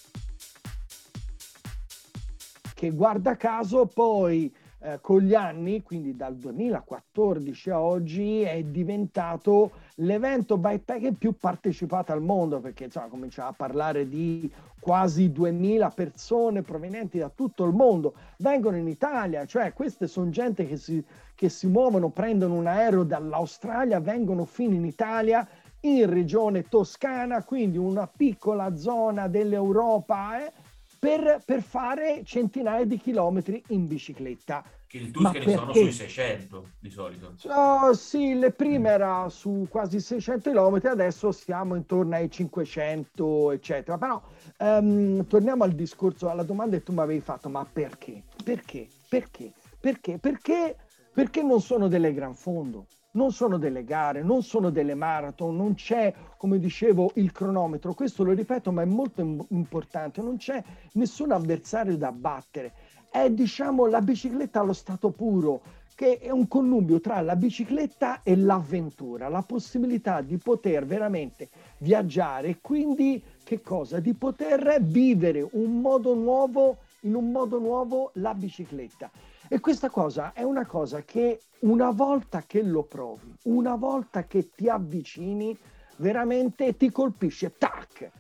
che 2.77 2.91
guarda 2.91 3.37
caso 3.37 3.87
poi 3.87 4.55
eh, 4.81 4.99
con 5.01 5.21
gli 5.21 5.33
anni, 5.33 5.83
quindi 5.83 6.15
dal 6.15 6.37
2014 6.37 7.71
a 7.71 7.81
oggi, 7.81 8.43
è 8.43 8.63
diventato 8.65 9.71
l'evento 9.95 10.59
bikepacking 10.59 11.17
più 11.17 11.39
partecipato 11.39 12.13
al 12.13 12.21
mondo, 12.21 12.61
perché 12.61 12.85
insomma 12.85 13.07
cominciava 13.07 13.49
a 13.49 13.55
parlare 13.55 14.07
di 14.07 14.53
quasi 14.79 15.33
2000 15.33 15.89
persone 15.89 16.61
provenienti 16.61 17.17
da 17.17 17.31
tutto 17.35 17.65
il 17.65 17.73
mondo, 17.73 18.13
vengono 18.41 18.77
in 18.77 18.89
Italia, 18.89 19.47
cioè 19.47 19.73
queste 19.73 20.07
sono 20.07 20.29
gente 20.29 20.67
che 20.67 20.77
si, 20.77 21.03
che 21.35 21.49
si 21.49 21.69
muovono, 21.69 22.11
prendono 22.11 22.57
un 22.57 22.67
aereo 22.67 23.05
dall'Australia, 23.05 24.01
vengono 24.01 24.45
fino 24.45 24.75
in 24.75 24.85
Italia, 24.85 25.49
in 25.81 26.11
regione 26.11 26.65
toscana, 26.69 27.43
quindi 27.43 27.79
una 27.79 28.07
piccola 28.07 28.77
zona 28.77 29.29
dell'Europa, 29.29 30.45
eh, 30.45 30.53
per, 30.99 31.43
per 31.45 31.63
fare 31.63 32.23
centinaia 32.25 32.85
di 32.85 32.99
chilometri 32.99 33.63
in 33.69 33.87
bicicletta. 33.87 34.65
Che 34.87 34.99
il 34.99 35.11
Tuscany 35.11 35.53
sono 35.53 35.73
sui 35.73 35.93
600 35.93 36.69
di 36.79 36.91
solito. 36.91 37.35
Oh, 37.49 37.93
sì, 37.93 38.39
le 38.39 38.53
prime 38.53 38.89
era 38.89 39.29
su 39.29 39.67
quasi 39.69 40.01
600 40.01 40.51
km, 40.51 40.81
adesso 40.85 41.33
siamo 41.33 41.75
intorno 41.75 42.15
ai 42.15 42.31
500, 42.31 43.51
eccetera. 43.51 43.99
Però 43.99 44.23
ehm, 44.59 45.27
torniamo 45.27 45.65
al 45.65 45.73
discorso, 45.73 46.29
alla 46.29 46.45
domanda 46.45 46.77
che 46.77 46.83
tu 46.85 46.93
mi 46.93 47.01
avevi 47.01 47.21
fatto, 47.21 47.49
ma 47.49 47.67
perché? 47.71 48.23
Perché? 48.45 48.87
Perché? 49.09 49.53
Perché? 49.81 50.19
Perché? 50.19 50.77
Perché 51.13 51.43
non 51.43 51.61
sono 51.61 51.89
delle 51.89 52.13
gran 52.13 52.35
fondo, 52.35 52.87
non 53.17 53.33
sono 53.33 53.57
delle 53.57 53.83
gare, 53.83 54.23
non 54.23 54.43
sono 54.43 54.71
delle 54.71 54.95
marathon, 54.95 55.57
non 55.57 55.75
c'è, 55.75 56.13
come 56.37 56.59
dicevo, 56.59 57.11
il 57.15 57.33
cronometro. 57.33 57.95
Questo 57.95 58.23
lo 58.23 58.33
ripeto, 58.33 58.71
ma 58.71 58.83
è 58.83 58.87
molto 58.87 59.23
im- 59.23 59.45
importante, 59.49 60.23
non 60.23 60.37
c'è 60.37 60.63
nessun 60.93 61.33
avversario 61.33 61.97
da 61.97 62.13
battere. 62.13 62.73
È, 63.11 63.29
diciamo, 63.31 63.87
la 63.87 64.01
bicicletta 64.01 64.61
allo 64.61 64.75
stato 64.75 65.11
puro, 65.11 65.63
che 65.95 66.19
è 66.19 66.31
un 66.31 66.47
connubio 66.47 67.01
tra 67.01 67.23
la 67.23 67.37
bicicletta 67.37 68.21
e 68.23 68.37
l'avventura, 68.37 69.29
la 69.29 69.43
possibilità 69.43 70.21
di 70.21 70.37
poter 70.37 70.85
veramente 70.85 71.49
viaggiare 71.79 72.49
e 72.49 72.59
quindi 72.61 73.23
che 73.43 73.63
cosa? 73.63 73.99
Di 73.99 74.13
poter 74.13 74.83
vivere 74.83 75.49
un 75.53 75.81
modo 75.81 76.15
nuovo, 76.15 76.79
in 77.01 77.15
un 77.15 77.31
modo 77.31 77.59
nuovo 77.59 78.11
la 78.15 78.35
bicicletta. 78.35 79.11
E 79.49 79.61
questa 79.61 79.91
cosa 79.91 80.33
è 80.33 80.43
una 80.43 80.67
cosa 80.67 81.03
che 81.03 81.41
una 81.61 81.91
volta 81.91 82.43
che 82.43 82.63
lo 82.63 82.83
provi, 82.83 83.35
una 83.45 83.77
volta 83.77 84.25
che 84.25 84.51
ti 84.55 84.69
avvicini, 84.69 85.57
veramente 85.97 86.77
ti 86.77 86.91
colpisce, 86.91 87.55
tac, 87.57 88.11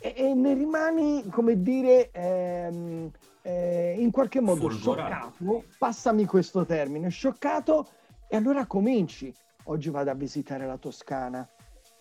e, 0.00 0.14
e 0.16 0.34
ne 0.34 0.54
rimani, 0.54 1.28
come 1.28 1.60
dire, 1.60 2.10
ehm, 2.12 3.10
eh, 3.42 3.96
in 3.98 4.10
qualche 4.10 4.40
modo 4.40 4.68
Folgorato. 4.68 5.32
scioccato, 5.36 5.64
passami 5.78 6.24
questo 6.26 6.64
termine, 6.64 7.08
scioccato, 7.08 7.88
e 8.28 8.36
allora 8.36 8.66
cominci. 8.66 9.34
Oggi 9.64 9.90
vado 9.90 10.10
a 10.10 10.14
visitare 10.14 10.66
la 10.66 10.78
Toscana, 10.78 11.46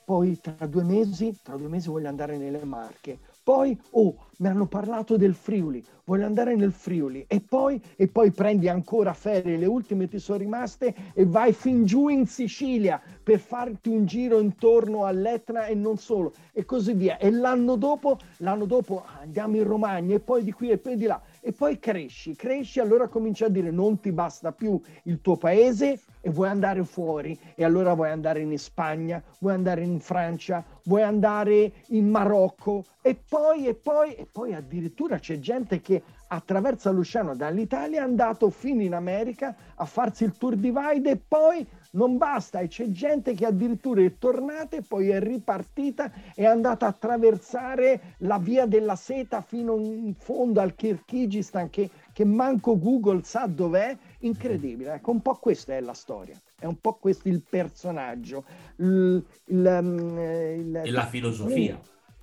poi 0.05 0.39
tra 0.39 0.65
due 0.67 0.83
mesi, 0.83 1.35
tra 1.43 1.57
due 1.57 1.67
mesi 1.67 1.89
voglio 1.89 2.07
andare 2.07 2.37
nelle 2.37 2.63
Marche, 2.63 3.19
poi, 3.47 3.79
oh, 3.91 4.13
mi 4.39 4.49
hanno 4.49 4.67
parlato 4.67 5.15
del 5.15 5.33
Friuli, 5.33 5.81
voglio 6.03 6.25
andare 6.25 6.53
nel 6.57 6.73
Friuli, 6.73 7.23
e 7.29 7.39
poi, 7.39 7.81
e 7.95 8.09
poi 8.09 8.29
prendi 8.31 8.67
ancora 8.67 9.13
ferie, 9.13 9.55
le 9.55 9.65
ultime 9.65 10.09
ti 10.09 10.19
sono 10.19 10.39
rimaste, 10.39 10.93
e 11.13 11.25
vai 11.25 11.53
fin 11.53 11.85
giù 11.85 12.09
in 12.09 12.25
Sicilia 12.27 13.01
per 13.23 13.39
farti 13.39 13.87
un 13.87 14.05
giro 14.05 14.41
intorno 14.41 15.05
all'Etna 15.05 15.65
e 15.67 15.75
non 15.75 15.95
solo, 15.95 16.33
e 16.51 16.65
così 16.65 16.91
via. 16.91 17.17
E 17.17 17.31
l'anno 17.31 17.77
dopo, 17.77 18.17
l'anno 18.39 18.65
dopo 18.65 19.05
andiamo 19.21 19.55
in 19.55 19.63
Romagna, 19.63 20.15
e 20.15 20.19
poi 20.19 20.43
di 20.43 20.51
qui 20.51 20.69
e 20.71 20.77
poi 20.77 20.97
di 20.97 21.05
là, 21.05 21.21
e 21.41 21.51
poi 21.51 21.79
cresci, 21.79 22.35
cresci, 22.35 22.79
allora 22.79 23.07
cominci 23.07 23.43
a 23.43 23.49
dire 23.49 23.71
non 23.71 23.99
ti 23.99 24.11
basta 24.11 24.51
più 24.51 24.79
il 25.03 25.21
tuo 25.21 25.37
paese 25.37 25.99
e 26.21 26.29
vuoi 26.29 26.49
andare 26.49 26.83
fuori, 26.83 27.37
e 27.55 27.63
allora 27.63 27.93
vuoi 27.93 28.11
andare 28.11 28.41
in 28.41 28.57
Spagna, 28.57 29.21
vuoi 29.39 29.53
andare 29.53 29.81
in 29.81 29.99
Francia, 29.99 30.63
vuoi 30.83 31.03
andare 31.03 31.71
in 31.87 32.09
Marocco, 32.09 32.83
e 33.01 33.15
poi, 33.15 33.67
e 33.67 33.75
poi, 33.75 34.13
e 34.15 34.27
poi 34.29 34.53
addirittura 34.53 35.17
c'è 35.19 35.39
gente 35.39 35.79
che 35.79 36.03
attraversa 36.27 36.91
l'oceano 36.91 37.35
dall'Italia 37.35 38.01
è 38.01 38.03
andato 38.03 38.49
fino 38.49 38.81
in 38.81 38.93
America 38.93 39.55
a 39.75 39.85
farsi 39.85 40.25
il 40.25 40.35
tour 40.37 40.55
divide 40.55 41.11
e 41.11 41.17
poi 41.17 41.65
non 41.97 42.17
basta 42.17 42.59
e 42.59 42.67
c'è 42.67 42.89
gente 42.89 43.33
che 43.33 43.45
addirittura 43.45 44.01
è 44.01 44.17
tornata 44.17 44.77
e 44.77 44.81
poi 44.87 45.09
è 45.09 45.19
ripartita 45.19 46.11
e 46.33 46.43
è 46.43 46.45
andata 46.45 46.85
a 46.85 46.89
attraversare 46.89 48.15
la 48.19 48.37
via 48.37 48.65
della 48.65 48.95
seta 48.95 49.41
fino 49.41 49.77
in 49.79 50.13
fondo 50.15 50.61
al 50.61 50.75
Kirghizistan 50.75 51.69
che, 51.69 51.89
che 52.13 52.23
manco 52.23 52.77
Google 52.79 53.23
sa 53.23 53.47
dov'è 53.47 53.97
incredibile 54.19 54.93
ecco 54.93 55.11
un 55.11 55.21
po' 55.21 55.35
questa 55.35 55.75
è 55.75 55.81
la 55.81 55.93
storia 55.93 56.39
è 56.59 56.65
un 56.65 56.79
po' 56.79 56.93
questo 56.93 57.27
il 57.27 57.41
personaggio 57.47 58.45
il, 58.77 59.23
il, 59.47 59.77
um, 59.81 60.19
il- 60.19 60.81
E 60.85 60.91
la 60.91 61.05
filosofia. 61.07 61.79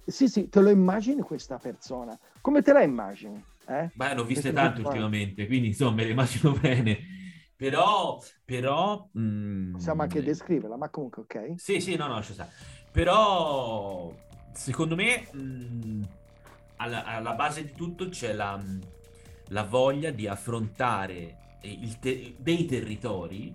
sì 0.06 0.28
sì 0.28 0.48
te 0.48 0.60
lo 0.60 0.70
immagini 0.70 1.20
questa 1.20 1.58
persona 1.58 2.16
come 2.40 2.62
te 2.62 2.72
la 2.72 2.82
immagini 2.82 3.42
eh? 3.66 3.90
Beh, 3.94 4.14
ne 4.14 4.20
ho 4.20 4.24
viste 4.24 4.52
tante 4.52 4.82
ultimamente, 4.82 5.46
quindi 5.46 5.68
insomma 5.68 5.92
me 5.92 6.04
le 6.04 6.10
immagino 6.10 6.52
bene. 6.60 7.22
Però, 7.64 8.20
però... 8.44 9.08
mm, 9.18 9.70
possiamo 9.70 10.00
anche 10.02 10.22
descriverla 10.22 10.76
ma 10.78 10.88
comunque 10.90 11.20
ok 11.22 11.54
Sì, 11.54 11.80
sì, 11.80 11.96
no, 11.96 12.06
no, 12.08 12.22
ci 12.22 12.32
sta. 12.32 12.48
Però, 12.90 14.12
secondo 14.52 14.94
me, 14.96 15.28
mh, 15.32 16.02
alla, 16.76 17.04
alla 17.04 17.32
base 17.34 17.64
di 17.64 17.72
tutto 17.72 18.08
c'è 18.08 18.32
la, 18.32 18.56
mh, 18.56 18.80
la 19.48 19.62
voglia 19.64 20.10
di 20.10 20.26
affrontare 20.26 21.38
il 21.62 21.98
te- 21.98 22.34
dei 22.38 22.66
territori, 22.66 23.54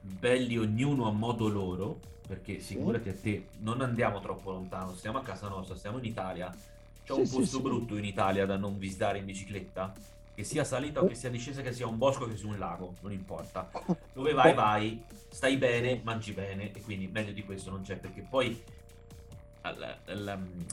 belli 0.00 0.58
ognuno 0.58 1.06
a 1.08 1.12
modo 1.12 1.48
loro, 1.48 2.00
perché 2.26 2.58
figurati 2.58 3.08
a 3.08 3.14
te, 3.18 3.48
non 3.58 3.80
andiamo 3.80 4.20
troppo 4.20 4.50
lontano, 4.50 4.94
stiamo 4.94 5.18
a 5.18 5.22
casa 5.22 5.48
nostra, 5.48 5.76
stiamo 5.76 5.98
in 5.98 6.04
Italia. 6.04 6.54
C'è 7.02 7.12
Sì, 7.12 7.24
un 7.24 7.26
sì, 7.26 7.46
posto 7.46 7.60
sì. 7.62 7.62
brutto 7.62 7.96
in 7.96 8.04
Italia 8.04 8.44
da 8.46 8.56
non 8.56 8.78
visitare 8.78 9.18
in 9.18 9.24
bicicletta? 9.24 9.92
Che 10.36 10.44
sia 10.44 10.64
salita 10.64 11.02
o 11.02 11.06
che 11.06 11.14
sia 11.14 11.30
discesa, 11.30 11.62
che 11.62 11.72
sia 11.72 11.86
un 11.86 11.96
bosco, 11.96 12.28
che 12.28 12.36
sia 12.36 12.46
un 12.46 12.58
lago, 12.58 12.92
non 13.00 13.10
importa. 13.10 13.70
Dove 14.12 14.34
vai, 14.34 14.52
vai, 14.52 15.02
stai 15.30 15.56
bene, 15.56 16.02
mangi 16.04 16.32
bene 16.32 16.72
e 16.72 16.82
quindi 16.82 17.08
meglio 17.08 17.32
di 17.32 17.42
questo 17.42 17.70
non 17.70 17.80
c'è 17.80 17.96
perché 17.96 18.20
poi 18.20 18.62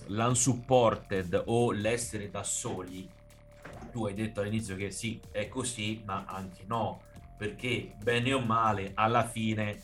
l'unsupported 0.08 1.44
o 1.46 1.72
l'essere 1.72 2.30
da 2.30 2.44
soli, 2.44 3.10
tu 3.90 4.06
hai 4.06 4.14
detto 4.14 4.42
all'inizio 4.42 4.76
che 4.76 4.92
sì, 4.92 5.18
è 5.32 5.48
così, 5.48 6.02
ma 6.04 6.26
anche 6.28 6.64
no, 6.68 7.04
perché 7.38 7.96
bene 8.04 8.34
o 8.34 8.42
male 8.42 8.92
alla 8.96 9.26
fine 9.26 9.80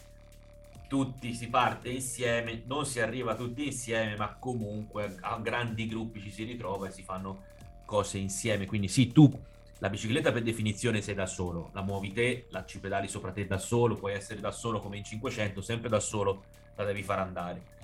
tutti 0.89 1.33
si 1.33 1.47
parte 1.47 1.87
insieme, 1.87 2.63
non 2.65 2.85
si 2.85 2.99
arriva 2.99 3.33
tutti 3.33 3.65
insieme, 3.65 4.17
ma 4.17 4.35
comunque 4.37 5.15
a 5.21 5.39
grandi 5.39 5.87
gruppi 5.87 6.19
ci 6.19 6.31
si 6.31 6.43
ritrova 6.43 6.87
e 6.87 6.91
si 6.91 7.03
fanno 7.03 7.43
cose 7.85 8.17
insieme. 8.17 8.65
Quindi 8.65 8.89
sì, 8.89 9.13
tu 9.13 9.31
la 9.79 9.89
bicicletta 9.89 10.31
per 10.31 10.43
definizione 10.43 11.01
sei 11.01 11.15
da 11.15 11.25
solo, 11.25 11.69
la 11.73 11.81
muovi 11.81 12.11
te, 12.11 12.47
la 12.49 12.65
ci 12.65 12.79
pedali 12.79 13.07
sopra 13.07 13.31
te 13.31 13.47
da 13.47 13.57
solo, 13.57 13.95
puoi 13.95 14.13
essere 14.13 14.39
da 14.39 14.51
solo 14.51 14.79
come 14.79 14.97
in 14.97 15.03
500, 15.03 15.61
sempre 15.61 15.89
da 15.89 15.99
solo 15.99 16.43
la 16.75 16.83
devi 16.83 17.01
far 17.01 17.19
andare. 17.19 17.77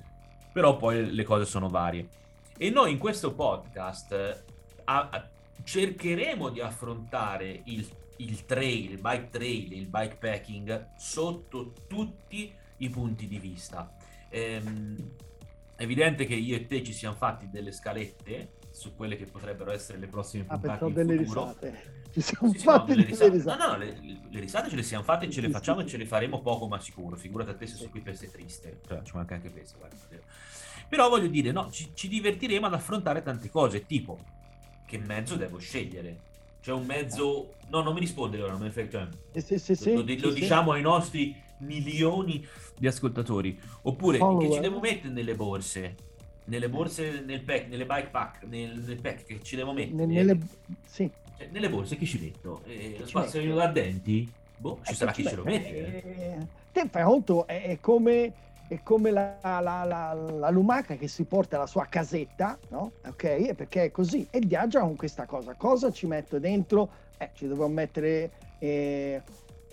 Però 0.51 0.75
poi 0.77 1.13
le 1.13 1.23
cose 1.23 1.45
sono 1.45 1.69
varie. 1.69 2.07
E 2.57 2.69
noi 2.69 2.91
in 2.91 2.97
questo 2.97 3.33
podcast 3.33 4.43
a, 4.85 5.09
a, 5.09 5.29
cercheremo 5.63 6.49
di 6.49 6.59
affrontare 6.59 7.61
il, 7.65 7.87
il 8.17 8.45
trail, 8.45 8.91
il 8.91 8.99
bike 8.99 9.29
trail, 9.29 9.73
il 9.73 9.87
bikepacking 9.87 10.95
sotto 10.97 11.73
tutti 11.87 12.53
i 12.77 12.89
punti 12.89 13.27
di 13.27 13.39
vista. 13.39 13.93
Ehm, 14.29 15.11
è 15.75 15.83
evidente 15.83 16.25
che 16.25 16.35
io 16.35 16.55
e 16.55 16.67
te 16.67 16.83
ci 16.83 16.93
siamo 16.93 17.15
fatti 17.15 17.49
delle 17.49 17.71
scalette 17.71 18.63
su 18.75 18.93
quelle 18.93 19.15
che 19.15 19.25
potrebbero 19.25 19.71
essere 19.71 19.97
le 19.97 20.07
prossime 20.07 20.43
ah, 20.47 20.57
puntate 20.57 20.85
ah, 20.85 20.89
delle 20.89 21.15
risate. 21.15 22.03
Ci 22.11 22.21
siamo 22.21 22.51
sì, 22.51 22.59
fatti 22.59 22.89
no, 22.89 22.95
delle 22.95 23.07
risate. 23.07 23.31
risate. 23.31 23.57
No, 23.57 23.67
no, 23.71 23.77
le, 23.77 24.19
le, 24.29 24.39
risate 24.39 24.69
ce 24.69 24.75
le 24.75 24.83
siamo 24.83 25.03
fatte 25.03 25.29
ce 25.29 25.41
le 25.41 25.49
facciamo 25.49 25.79
e 25.79 25.85
ce 25.85 25.95
le 25.95 26.05
faremo 26.05 26.41
poco 26.41 26.67
ma 26.67 26.79
sicuro. 26.79 27.15
Figurati 27.15 27.51
a 27.51 27.55
te 27.55 27.67
se 27.67 27.77
sei 27.77 27.89
qui 27.89 28.01
per 28.01 28.13
essere 28.13 28.31
triste. 28.31 28.81
Cioè, 28.85 29.01
ci 29.03 29.11
manca 29.15 29.35
anche 29.35 29.49
questo, 29.49 29.77
guarda. 29.77 29.95
Però 30.89 31.09
voglio 31.09 31.27
dire, 31.27 31.51
no, 31.51 31.71
ci, 31.71 31.91
ci 31.93 32.09
divertiremo 32.09 32.65
ad 32.67 32.73
affrontare 32.73 33.23
tante 33.23 33.49
cose, 33.49 33.85
tipo 33.85 34.19
che 34.85 34.97
mezzo 34.97 35.35
devo 35.35 35.57
scegliere? 35.57 36.33
C'è 36.61 36.71
un 36.71 36.85
mezzo... 36.85 37.53
No, 37.69 37.81
non 37.81 37.93
mi 37.93 38.01
risponde 38.01 38.41
ora, 38.41 38.51
non 38.51 38.61
mi 38.61 38.71
cioè, 38.73 39.07
eh, 39.31 39.41
sì, 39.41 39.57
sì, 39.57 39.75
sì, 39.75 39.93
lo, 39.93 40.03
lo, 40.03 40.15
lo 40.19 40.31
diciamo 40.31 40.71
ai 40.73 40.81
nostri 40.81 41.35
milioni 41.59 42.45
di 42.77 42.87
ascoltatori. 42.87 43.57
Oppure 43.83 44.17
Follower. 44.17 44.47
che 44.47 44.53
ci 44.53 44.59
devo 44.59 44.79
mettere 44.79 45.13
nelle 45.13 45.35
borse? 45.35 45.95
Nelle 46.45 46.69
borse, 46.69 47.23
nel 47.25 47.41
pack, 47.41 47.67
nelle 47.67 47.85
bike 47.85 48.09
pack, 48.09 48.43
nel, 48.43 48.77
nel 48.79 49.01
pack 49.01 49.25
che 49.25 49.39
ci 49.41 49.55
devo 49.55 49.73
mettere. 49.73 50.05
Nelle, 50.05 50.37
sì. 50.85 51.09
cioè, 51.37 51.47
nelle 51.51 51.69
borse 51.69 51.97
che 51.97 52.05
ci 52.05 52.19
metto? 52.19 52.61
Eh, 52.65 52.95
lo 52.99 53.05
spazzolino 53.05 53.55
da 53.55 53.67
denti? 53.67 54.31
Boh, 54.57 54.79
ci 54.83 54.91
eh, 54.91 54.95
sarà 54.95 55.11
chi 55.11 55.23
ce 55.23 55.35
lo 55.35 55.43
mette. 55.43 56.03
Eh, 56.03 56.47
te 56.71 56.87
fai 56.89 57.03
conto, 57.03 57.47
è, 57.47 57.63
è 57.63 57.79
come, 57.79 58.33
è 58.67 58.79
come 58.83 59.11
la, 59.11 59.37
la, 59.41 59.59
la, 59.59 60.13
la, 60.13 60.49
lumaca 60.49 60.95
che 60.95 61.07
si 61.07 61.23
porta 61.23 61.57
la 61.57 61.67
sua 61.67 61.85
casetta, 61.85 62.57
no? 62.69 62.91
Ok? 63.05 63.53
Perché 63.53 63.85
è 63.85 63.91
così. 63.91 64.27
E 64.29 64.39
viaggia 64.39 64.81
con 64.81 64.95
questa 64.95 65.25
cosa. 65.25 65.53
Cosa 65.55 65.91
ci 65.91 66.05
metto 66.05 66.39
dentro? 66.39 67.03
Eh, 67.17 67.31
ci 67.33 67.47
devo 67.47 67.67
mettere 67.67 68.31
eh, 68.59 69.21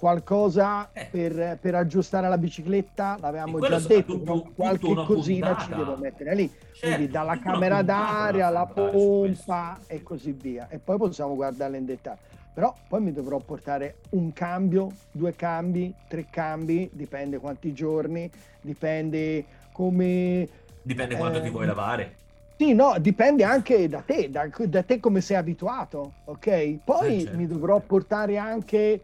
qualcosa 0.02 0.90
eh. 0.92 1.06
per, 1.08 1.58
per, 1.60 1.76
aggiustare 1.76 2.28
la 2.28 2.36
bicicletta, 2.36 3.18
l'avevamo 3.20 3.60
già 3.60 3.78
detto, 3.78 4.14
tutto, 4.14 4.50
qualche 4.52 4.88
tutto 4.88 5.04
cosina 5.04 5.54
puntata. 5.54 5.64
ci 5.64 5.74
devo 5.76 5.96
mettere 5.96 6.34
lì. 6.34 6.50
Certo, 6.50 6.86
Quindi 6.88 7.08
dalla 7.08 7.38
camera 7.38 7.82
d'aria 7.82 8.48
alla 8.48 8.66
pompa 8.66 9.78
e 9.86 10.02
così 10.02 10.32
via. 10.32 10.66
E 10.68 10.80
poi 10.80 10.98
possiamo 10.98 11.36
guardarla 11.36 11.76
in 11.76 11.84
dettaglio. 11.84 12.18
Però 12.52 12.74
poi 12.88 13.00
mi 13.00 13.12
dovrò 13.12 13.38
portare 13.38 13.98
un 14.10 14.32
cambio, 14.32 14.90
due 15.12 15.36
cambi, 15.36 15.94
tre 16.08 16.26
cambi, 16.28 16.90
dipende 16.92 17.38
quanti 17.38 17.72
giorni, 17.72 18.28
dipende 18.60 19.44
come... 19.70 20.48
Dipende 20.82 21.14
eh, 21.14 21.16
quanto 21.16 21.40
ti 21.40 21.48
vuoi 21.48 21.66
lavare. 21.66 22.16
Sì, 22.56 22.74
no, 22.74 22.96
dipende 22.98 23.44
anche 23.44 23.88
da 23.88 24.00
te, 24.00 24.28
da, 24.28 24.48
da 24.48 24.82
te 24.82 24.98
come 24.98 25.20
sei 25.20 25.36
abituato, 25.36 26.14
ok? 26.24 26.78
Poi 26.82 27.18
eh, 27.18 27.20
certo. 27.20 27.36
mi 27.36 27.46
dovrò 27.46 27.78
portare 27.78 28.36
anche 28.36 29.00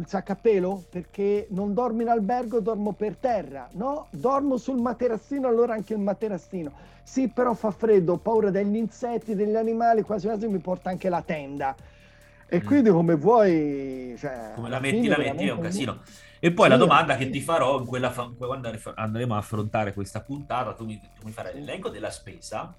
il 0.00 0.06
sacco 0.06 0.32
a 0.32 0.34
pelo 0.34 0.82
perché 0.88 1.46
non 1.50 1.74
dormo 1.74 2.00
in 2.00 2.08
albergo, 2.08 2.60
dormo 2.60 2.92
per 2.92 3.16
terra. 3.16 3.68
No, 3.72 4.06
dormo 4.10 4.56
sul 4.56 4.80
materassino, 4.80 5.46
allora 5.46 5.74
anche 5.74 5.92
il 5.92 6.00
materassino. 6.00 6.72
Sì, 7.02 7.28
però 7.28 7.54
fa 7.54 7.70
freddo, 7.70 8.14
ho 8.14 8.16
paura 8.16 8.50
degli 8.50 8.76
insetti, 8.76 9.34
degli 9.34 9.56
animali, 9.56 10.02
quasi 10.02 10.26
quasi 10.26 10.48
mi 10.48 10.58
porta 10.58 10.88
anche 10.90 11.08
la 11.08 11.22
tenda. 11.22 11.76
E 12.46 12.60
mm. 12.62 12.66
quindi 12.66 12.90
come 12.90 13.14
vuoi... 13.14 14.14
Cioè, 14.18 14.52
come 14.54 14.70
la 14.70 14.80
metti, 14.80 15.06
la 15.06 15.18
metti, 15.18 15.46
è 15.46 15.52
un 15.52 15.60
casino. 15.60 16.00
E 16.38 16.52
poi 16.52 16.64
sì, 16.64 16.70
la 16.70 16.76
domanda 16.78 17.12
sì. 17.16 17.24
che 17.24 17.30
ti 17.30 17.40
farò 17.40 17.78
in 17.78 17.84
quella 17.84 18.10
fa- 18.10 18.30
quando 18.36 18.72
andremo 18.94 19.34
a 19.34 19.38
affrontare 19.38 19.92
questa 19.92 20.22
puntata, 20.22 20.72
tu 20.72 20.86
mi, 20.86 20.98
tu 20.98 21.26
mi 21.26 21.32
farai 21.32 21.54
l'elenco 21.54 21.90
della 21.90 22.10
spesa. 22.10 22.72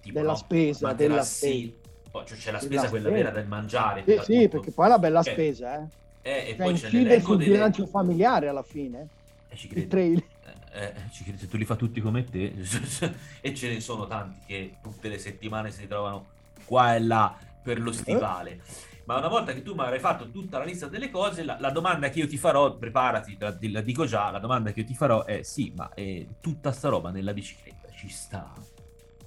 Tipo, 0.00 0.18
della 0.18 0.30
no, 0.30 0.36
spesa, 0.36 0.92
della 0.94 1.22
spesa. 1.22 1.72
Poi 2.10 2.24
cioè, 2.24 2.38
c'è 2.38 2.50
la 2.50 2.60
spesa, 2.60 2.88
quella 2.88 3.08
spesa. 3.08 3.22
vera 3.24 3.30
del 3.30 3.46
mangiare. 3.46 4.04
Sì, 4.06 4.20
sì 4.22 4.48
perché 4.48 4.70
poi 4.70 4.86
è 4.86 4.88
una 4.88 4.98
bella 4.98 5.20
okay. 5.20 5.32
spesa, 5.32 5.78
eh. 5.78 6.04
Eh, 6.26 6.38
e 6.38 6.46
cioè, 6.48 6.56
poi 6.56 6.74
c'è 6.74 6.90
l'elenco 6.90 7.26
sul 7.26 7.36
delle... 7.36 7.50
bilancio 7.52 7.86
familiare 7.86 8.48
alla 8.48 8.64
fine. 8.64 9.08
Eh, 9.48 9.56
ci 9.56 9.68
credi. 9.68 9.86
trail. 9.86 10.24
Eh, 10.72 10.82
eh, 10.82 10.94
ci 11.12 11.22
credi, 11.22 11.38
se 11.38 11.46
tu 11.46 11.56
li 11.56 11.64
fa 11.64 11.76
tutti 11.76 12.00
come 12.00 12.24
te, 12.24 12.52
e 13.40 13.54
ce 13.54 13.68
ne 13.68 13.80
sono 13.80 14.08
tanti 14.08 14.40
che 14.44 14.74
tutte 14.82 15.08
le 15.08 15.18
settimane 15.18 15.70
si 15.70 15.86
trovano 15.86 16.26
qua 16.64 16.96
e 16.96 17.00
là 17.00 17.38
per 17.62 17.80
lo 17.80 17.92
stivale. 17.92 18.50
Eh? 18.50 18.60
Ma 19.04 19.18
una 19.18 19.28
volta 19.28 19.52
che 19.52 19.62
tu 19.62 19.74
mi 19.74 19.82
avrai 19.82 20.00
fatto 20.00 20.28
tutta 20.30 20.58
la 20.58 20.64
lista 20.64 20.88
delle 20.88 21.10
cose, 21.10 21.44
la, 21.44 21.58
la 21.60 21.70
domanda 21.70 22.08
che 22.08 22.18
io 22.18 22.26
ti 22.26 22.36
farò, 22.36 22.74
preparati, 22.76 23.36
la, 23.38 23.56
la, 23.60 23.80
dico 23.80 24.04
già, 24.04 24.28
la 24.32 24.40
domanda 24.40 24.72
che 24.72 24.80
io 24.80 24.86
ti 24.86 24.94
farò 24.94 25.24
è 25.24 25.44
sì, 25.44 25.72
ma 25.76 25.94
è 25.94 26.26
tutta 26.40 26.72
sta 26.72 26.88
roba 26.88 27.10
nella 27.10 27.32
bicicletta 27.32 27.86
ci 27.96 28.08
sta? 28.08 28.52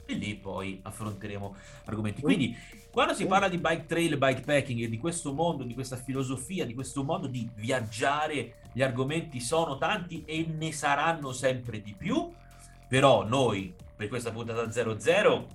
E 0.10 0.16
lì 0.16 0.34
poi 0.34 0.80
affronteremo 0.82 1.56
argomenti. 1.86 2.22
Quindi 2.24 2.58
quando 2.90 3.14
si 3.14 3.28
parla 3.28 3.48
di 3.48 3.60
bike 3.60 3.86
trail, 3.86 4.18
bikepacking 4.18 4.82
e 4.82 4.90
di 4.90 4.98
questo 4.98 5.34
mondo, 5.34 5.64
di 5.64 5.76
questa 5.76 5.98
filosofia, 5.98 6.66
di 6.66 6.74
questo 6.74 7.04
modo 7.04 7.28
di 7.28 7.48
viaggiare, 7.54 8.56
gli 8.72 8.82
argomenti 8.82 9.40
sono 9.40 9.78
tanti 9.78 10.24
e 10.26 10.48
ne 10.50 10.72
saranno 10.72 11.32
sempre 11.32 11.80
di 11.84 11.94
più. 11.96 12.28
Però 12.88 13.24
noi, 13.24 13.72
per 13.96 14.08
questa 14.08 14.32
puntata 14.32 14.72
00, 14.72 15.48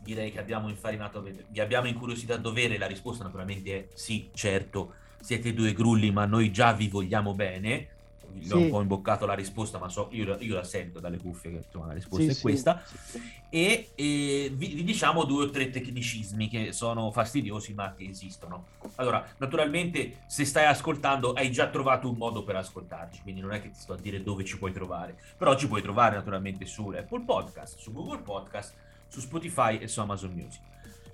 direi 0.00 0.32
che 0.32 0.40
abbiamo 0.40 0.68
infarinato, 0.68 1.22
vi 1.22 1.60
abbiamo 1.60 1.86
incuriosito 1.86 2.32
a 2.32 2.38
dovere. 2.38 2.78
La 2.78 2.88
risposta 2.88 3.22
naturalmente 3.22 3.76
è 3.76 3.86
sì, 3.94 4.30
certo, 4.34 4.94
siete 5.20 5.54
due 5.54 5.72
grulli, 5.72 6.10
ma 6.10 6.24
noi 6.24 6.50
già 6.50 6.72
vi 6.72 6.88
vogliamo 6.88 7.32
bene 7.32 7.90
sì. 8.44 8.52
ho 8.52 8.58
un 8.58 8.70
po' 8.70 8.80
imboccato 8.80 9.26
la 9.26 9.34
risposta, 9.34 9.78
ma 9.78 9.88
so, 9.88 10.08
io, 10.12 10.36
io, 10.40 10.54
la 10.54 10.64
sento 10.64 11.00
dalle 11.00 11.18
cuffie 11.18 11.50
che 11.50 11.56
insomma, 11.64 11.86
la 11.86 11.92
risposta 11.92 12.32
sì, 12.32 12.38
è 12.38 12.40
questa. 12.40 12.82
E, 13.48 13.90
e 13.94 14.52
vi, 14.54 14.68
vi, 14.74 14.84
diciamo 14.84 15.24
due 15.24 15.44
o 15.44 15.50
tre 15.50 15.70
tecnicismi 15.70 16.48
che 16.48 16.72
sono 16.72 17.10
fastidiosi, 17.10 17.74
ma 17.74 17.94
che 17.94 18.04
esistono. 18.04 18.66
Allora, 18.96 19.26
naturalmente, 19.38 20.20
se 20.26 20.44
stai 20.44 20.66
ascoltando, 20.66 21.32
hai 21.32 21.50
già 21.50 21.68
trovato 21.68 22.08
un 22.08 22.16
modo 22.16 22.42
per 22.42 22.56
ascoltarci, 22.56 23.22
quindi 23.22 23.40
non 23.40 23.52
è 23.52 23.60
che 23.60 23.70
ti 23.70 23.78
sto 23.78 23.94
a 23.94 23.96
dire 23.96 24.22
dove 24.22 24.44
ci 24.44 24.58
puoi 24.58 24.72
trovare, 24.72 25.16
però 25.36 25.56
ci 25.56 25.68
puoi 25.68 25.82
trovare 25.82 26.16
naturalmente 26.16 26.66
su 26.66 26.88
Apple 26.88 27.24
Podcast, 27.24 27.78
su 27.78 27.92
Google 27.92 28.20
Podcast, 28.20 28.74
su 29.08 29.20
Spotify 29.20 29.78
e 29.78 29.88
su 29.88 30.00
Amazon 30.00 30.32
Music. 30.32 30.60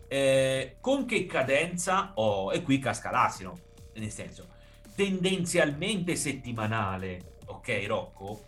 Eh, 0.08 0.76
con 0.80 1.06
che 1.06 1.26
cadenza? 1.26 2.12
Oh, 2.14 2.52
e 2.52 2.62
qui 2.62 2.78
casca 2.78 3.10
l'asino, 3.10 3.58
nel 3.94 4.10
senso 4.10 4.53
tendenzialmente 4.94 6.16
settimanale, 6.16 7.36
ok 7.46 7.84
Rocco? 7.86 8.40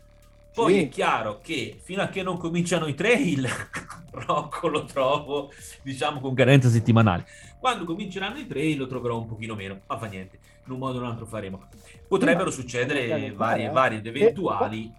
Poi 0.57 0.73
sì. 0.73 0.81
è 0.85 0.89
chiaro 0.89 1.41
che 1.43 1.79
fino 1.83 2.01
a 2.01 2.07
che 2.07 2.23
non 2.23 2.39
cominciano 2.39 2.87
i 2.87 2.95
trail, 2.95 3.47
Rocco 4.11 4.69
lo 4.69 4.85
trovo, 4.85 5.51
diciamo, 5.83 6.19
con 6.19 6.33
carenza 6.35 6.71
settimanale. 6.71 7.27
Quando 7.59 7.85
cominceranno 7.85 8.39
i 8.39 8.47
trail 8.47 8.79
lo 8.79 8.87
troverò 8.87 9.19
un 9.19 9.27
pochino 9.27 9.55
meno, 9.55 9.81
ma 9.87 9.99
fa 9.99 10.07
niente, 10.07 10.39
in 10.65 10.73
un 10.73 10.79
modo 10.79 10.97
o 10.97 11.03
un 11.03 11.09
altro 11.09 11.27
faremo. 11.27 11.65
Potrebbero 12.09 12.51
sì, 12.51 12.61
succedere 12.61 13.33
varie, 13.33 13.67
eh. 13.67 13.71
varie 13.71 13.99
ed 13.99 14.07
eventuali... 14.07 14.91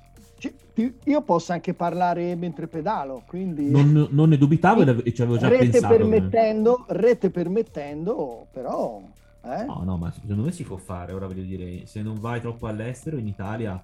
Io 1.06 1.22
posso 1.24 1.54
anche 1.54 1.74
parlare 1.74 2.36
mentre 2.36 2.68
pedalo, 2.68 3.24
quindi... 3.26 3.72
Non, 3.72 4.10
non 4.12 4.30
ne 4.30 4.38
dubitavo 4.38 5.02
e 5.02 5.12
ci 5.12 5.24
avevo 5.24 5.40
già 5.40 5.48
rete 5.48 5.70
pensato. 5.72 5.96
Permettendo, 5.96 6.86
rete 6.90 7.32
permettendo, 7.32 8.46
però 8.52 9.02
eh? 9.48 9.66
No, 9.66 9.82
no, 9.84 9.98
ma 9.98 10.12
secondo 10.12 10.44
me 10.44 10.52
si 10.52 10.64
può 10.64 10.78
fare. 10.78 11.14
Ora 11.14 11.28
voglio 11.28 11.44
dire, 11.44 11.86
se 11.86 12.02
non 12.02 12.20
vai 12.20 12.42
troppo 12.42 12.68
all'estero, 12.68 13.18
in 13.18 13.28
Italia 13.28 13.82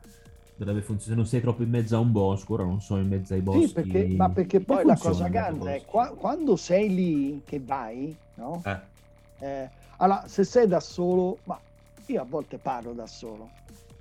dovrebbe 0.56 0.82
funzionare. 0.82 1.10
Se 1.10 1.16
non 1.16 1.26
sei 1.26 1.42
troppo 1.42 1.64
in 1.64 1.70
mezzo 1.70 1.96
a 1.96 2.00
un 2.00 2.12
bosco, 2.12 2.54
ora 2.54 2.64
non 2.64 2.82
so 2.82 2.98
in 2.98 3.08
mezzo 3.08 3.34
ai 3.34 3.42
boschi. 3.42 3.68
Sì, 3.68 3.74
perché, 3.74 4.08
ma 4.08 4.30
perché 4.30 4.60
poi 4.60 4.86
la 4.86 4.98
cosa 4.98 5.28
grande 5.28 5.76
è 5.76 5.86
qua, 5.86 6.10
quando 6.10 6.56
sei 6.56 6.94
lì 6.94 7.42
che 7.46 7.60
vai, 7.60 8.16
no? 8.36 8.62
Eh. 8.66 8.92
Eh, 9.40 9.70
allora, 9.98 10.28
se 10.28 10.44
sei 10.44 10.68
da 10.68 10.80
solo, 10.80 11.40
ma 11.44 11.60
io 12.06 12.22
a 12.22 12.26
volte 12.28 12.58
parlo 12.58 12.94
da 12.94 13.08
solo. 13.08 13.50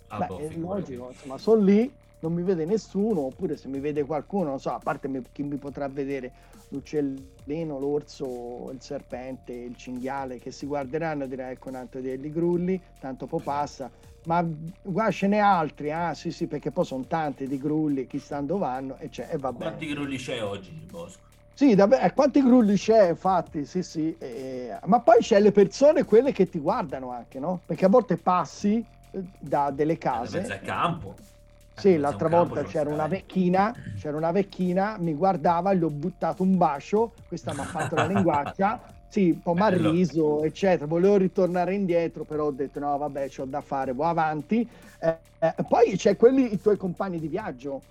Ah, 0.09 0.19
Beh, 0.19 0.27
boh, 0.27 0.39
è 0.39 0.57
logico, 0.57 1.09
insomma, 1.11 1.39
sono 1.39 1.63
lì, 1.63 1.91
non 2.21 2.33
mi 2.33 2.43
vede 2.43 2.65
nessuno, 2.65 3.21
oppure 3.21 3.57
se 3.57 3.69
mi 3.69 3.81
vede 3.81 4.05
qualcuno, 4.05 4.51
non 4.51 4.61
so, 4.61 4.71
a 4.71 4.79
parte 4.79 5.11
chi 5.33 5.43
mi 5.43 5.57
potrà 5.57 5.89
vedere, 5.89 6.31
l'uccellino, 6.73 7.79
l'orso, 7.79 8.71
il 8.73 8.81
serpente, 8.81 9.53
il 9.53 9.77
cinghiale 9.77 10.39
che 10.39 10.51
si 10.51 10.67
guarderanno 10.67 11.25
e 11.25 11.29
diranno 11.29 11.51
ecco 11.51 11.69
un 11.69 11.77
altro 11.77 12.01
degli 12.01 12.33
grulli, 12.33 12.81
tanto 12.99 13.27
poi 13.27 13.41
passa. 13.43 13.91
Ma 14.25 14.45
guarda, 14.83 15.11
ce 15.11 15.27
n'è 15.27 15.39
altri, 15.39 15.91
ah 15.91 16.15
sì 16.15 16.31
sì, 16.31 16.47
perché 16.47 16.71
poi 16.71 16.85
sono 16.85 17.05
tanti 17.07 17.47
di 17.47 17.59
grulli, 17.59 18.07
chi 18.07 18.19
sta 18.19 18.41
dove 18.41 18.61
vanno 18.61 18.97
e, 18.99 19.09
c'è, 19.09 19.29
e 19.31 19.37
va 19.37 19.53
bene. 19.53 19.71
Quanti 19.71 19.87
grulli 19.87 20.17
c'è 20.17 20.43
oggi 20.43 20.73
nel 20.73 20.87
bosco? 20.87 21.21
Sì, 21.55 21.75
davvero, 21.75 22.03
eh, 22.05 22.13
quanti 22.13 22.43
grulli 22.43 22.77
c'è, 22.77 23.11
infatti, 23.11 23.67
sì, 23.67 23.83
sì. 23.83 24.17
Eh, 24.19 24.79
ma 24.87 25.01
poi 25.01 25.19
c'è 25.19 25.41
le 25.41 25.53
persone, 25.53 26.05
quelle 26.05 26.33
che 26.33 26.49
ti 26.49 26.59
guardano 26.59 27.11
anche, 27.11 27.39
no? 27.39 27.61
Perché 27.67 27.85
a 27.85 27.89
volte 27.89 28.17
passi 28.17 28.85
eh, 29.11 29.23
da 29.39 29.71
delle 29.71 29.99
case. 29.99 30.39
Mezzo 30.39 30.53
al 30.53 30.63
campo. 30.63 31.15
Sì, 31.75 31.97
l'altra 31.97 32.29
volta 32.29 32.63
c'era 32.65 32.91
una 32.91 33.07
vecchina, 33.07 33.75
c'era 33.99 34.17
una 34.17 34.31
vecchina, 34.31 34.97
mi 34.99 35.15
guardava, 35.15 35.73
gli 35.75 35.83
ho 35.83 35.91
buttato 35.91 36.43
un 36.43 36.57
bacio, 36.57 37.13
questa 37.27 37.53
mi 37.55 37.61
ha 37.61 37.65
fatto 37.65 37.95
la 37.95 38.07
linguaccia, 38.07 38.81
sì, 39.09 39.31
un 39.31 39.43
po' 39.43 39.55
mi 39.55 39.61
ha 39.63 39.69
riso, 39.69 40.43
eccetera. 40.43 40.87
Volevo 40.87 41.17
ritornare 41.17 41.75
indietro, 41.75 42.25
però 42.25 42.47
ho 42.47 42.51
detto 42.51 42.79
no, 42.79 42.97
vabbè, 42.97 43.29
c'ho 43.29 43.45
da 43.45 43.61
fare, 43.61 43.93
vuoi 43.93 44.09
avanti. 44.09 44.69
Eh, 45.01 45.19
eh, 45.39 45.55
poi 45.69 45.97
c'è 45.97 46.17
quelli, 46.17 46.53
i 46.53 46.61
tuoi 46.61 46.77
compagni 46.77 47.19
di 47.19 47.29
viaggio, 47.29 47.83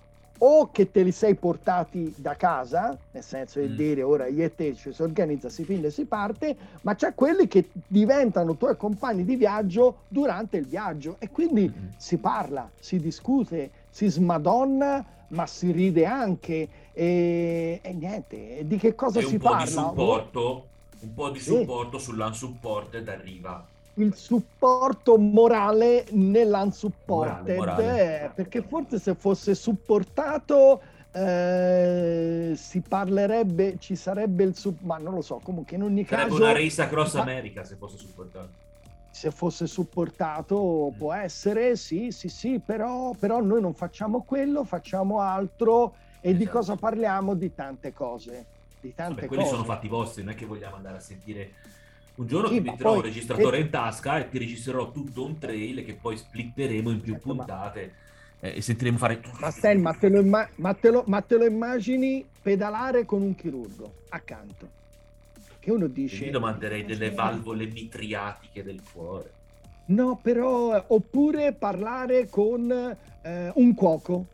o 0.44 0.70
che 0.72 0.90
te 0.90 1.02
li 1.02 1.12
sei 1.12 1.34
portati 1.34 2.12
da 2.16 2.34
casa, 2.34 2.96
nel 3.12 3.22
senso 3.22 3.60
di 3.60 3.68
mm. 3.68 3.76
dire 3.76 4.02
ora 4.02 4.26
io 4.26 4.44
e 4.44 4.54
te 4.54 4.74
ci 4.74 4.92
si 4.92 5.02
organizza, 5.02 5.48
si 5.48 5.62
finge, 5.64 5.90
si 5.90 6.04
parte, 6.04 6.56
ma 6.82 6.94
c'è 6.94 7.14
quelli 7.14 7.46
che 7.46 7.68
diventano 7.86 8.56
tuoi 8.56 8.76
compagni 8.76 9.24
di 9.24 9.36
viaggio 9.36 9.98
durante 10.08 10.56
il 10.56 10.66
viaggio 10.66 11.16
e 11.20 11.30
quindi 11.30 11.72
mm. 11.72 11.88
si 11.96 12.16
parla, 12.16 12.68
si 12.78 12.98
discute, 12.98 13.70
si 13.88 14.08
smadonna, 14.08 15.04
ma 15.28 15.46
si 15.46 15.70
ride 15.70 16.04
anche 16.04 16.68
e, 16.92 17.78
e 17.80 17.92
niente, 17.92 18.62
di 18.66 18.76
che 18.78 18.96
cosa 18.96 19.20
e 19.20 19.24
si 19.24 19.38
parla? 19.38 19.64
Di 19.64 19.70
supporto, 19.70 20.66
un 21.00 21.14
po' 21.14 21.30
di 21.30 21.38
supporto 21.38 21.98
sì. 21.98 22.04
sull'unsupported 22.04 23.08
arriva 23.08 23.64
il 23.94 24.14
supporto 24.14 25.18
morale 25.18 26.06
nell'unsupported 26.10 27.56
morale, 27.56 27.84
morale. 27.84 28.32
Perché 28.34 28.62
forse 28.62 28.98
se 28.98 29.14
fosse 29.14 29.54
supportato 29.54 30.80
eh, 31.12 32.52
si 32.56 32.80
parlerebbe 32.80 33.76
ci 33.78 33.96
sarebbe 33.96 34.44
il 34.44 34.56
sub 34.56 34.78
ma 34.80 34.96
non 34.96 35.12
lo 35.12 35.20
so 35.20 35.40
comunque 35.42 35.76
in 35.76 35.82
ogni 35.82 36.06
sarebbe 36.06 36.30
caso 36.30 36.36
sarebbe 36.36 36.58
una 36.58 36.64
race 36.64 36.82
across 36.82 37.14
America 37.16 37.64
se 37.64 37.76
fosse 37.76 37.98
supportato 37.98 38.48
se 39.10 39.30
fosse 39.30 39.66
supportato 39.66 40.90
mm. 40.90 40.96
può 40.96 41.12
essere 41.12 41.76
sì 41.76 42.12
sì 42.12 42.30
sì 42.30 42.62
però, 42.64 43.12
però 43.12 43.42
noi 43.42 43.60
non 43.60 43.74
facciamo 43.74 44.22
quello 44.22 44.64
facciamo 44.64 45.20
altro 45.20 45.96
e 46.22 46.30
esatto. 46.30 46.44
di 46.44 46.50
cosa 46.50 46.76
parliamo 46.76 47.34
di 47.34 47.54
tante 47.54 47.92
cose 47.92 48.46
di 48.80 48.94
tante 48.94 49.14
Vabbè, 49.14 49.26
quelli 49.26 49.42
cose. 49.42 49.54
sono 49.54 49.66
fatti 49.66 49.88
vostri 49.88 50.22
non 50.22 50.32
è 50.32 50.34
che 50.34 50.46
vogliamo 50.46 50.76
andare 50.76 50.96
a 50.96 51.00
sentire 51.00 51.52
un 52.14 52.26
giorno 52.26 52.48
sì, 52.48 52.54
ti 52.54 52.68
metterò 52.68 52.90
poi, 52.90 52.98
un 52.98 53.04
registratore 53.04 53.56
eh, 53.56 53.60
in 53.60 53.70
tasca 53.70 54.18
e 54.18 54.28
ti 54.28 54.38
registrerò 54.38 54.92
tutto 54.92 55.24
un 55.24 55.38
trail 55.38 55.84
che 55.84 55.94
poi 55.94 56.16
splitteremo 56.16 56.90
in 56.90 57.00
più 57.00 57.14
ecco, 57.14 57.34
puntate 57.34 57.94
eh, 58.40 58.56
e 58.56 58.60
sentiremo 58.60 58.98
fare 58.98 59.20
tutto. 59.20 59.38
Ma, 59.40 59.50
Stel, 59.50 59.78
ma, 59.78 59.92
te 59.94 60.06
imma- 60.08 60.48
ma, 60.56 60.74
te 60.74 60.90
lo, 60.90 61.04
ma 61.06 61.20
te 61.22 61.36
lo 61.36 61.46
immagini 61.46 62.24
pedalare 62.42 63.04
con 63.04 63.22
un 63.22 63.34
chirurgo 63.34 63.92
accanto? 64.10 64.80
Che 65.58 65.70
uno 65.70 65.86
dice... 65.86 66.26
Io 66.26 66.32
domanderei 66.32 66.84
delle 66.84 67.12
valvole 67.12 67.66
mitriatiche 67.66 68.62
del 68.62 68.82
cuore. 68.92 69.40
No, 69.86 70.18
però, 70.20 70.84
oppure 70.88 71.52
parlare 71.52 72.28
con 72.28 72.70
eh, 73.22 73.52
un 73.54 73.74
cuoco 73.74 74.26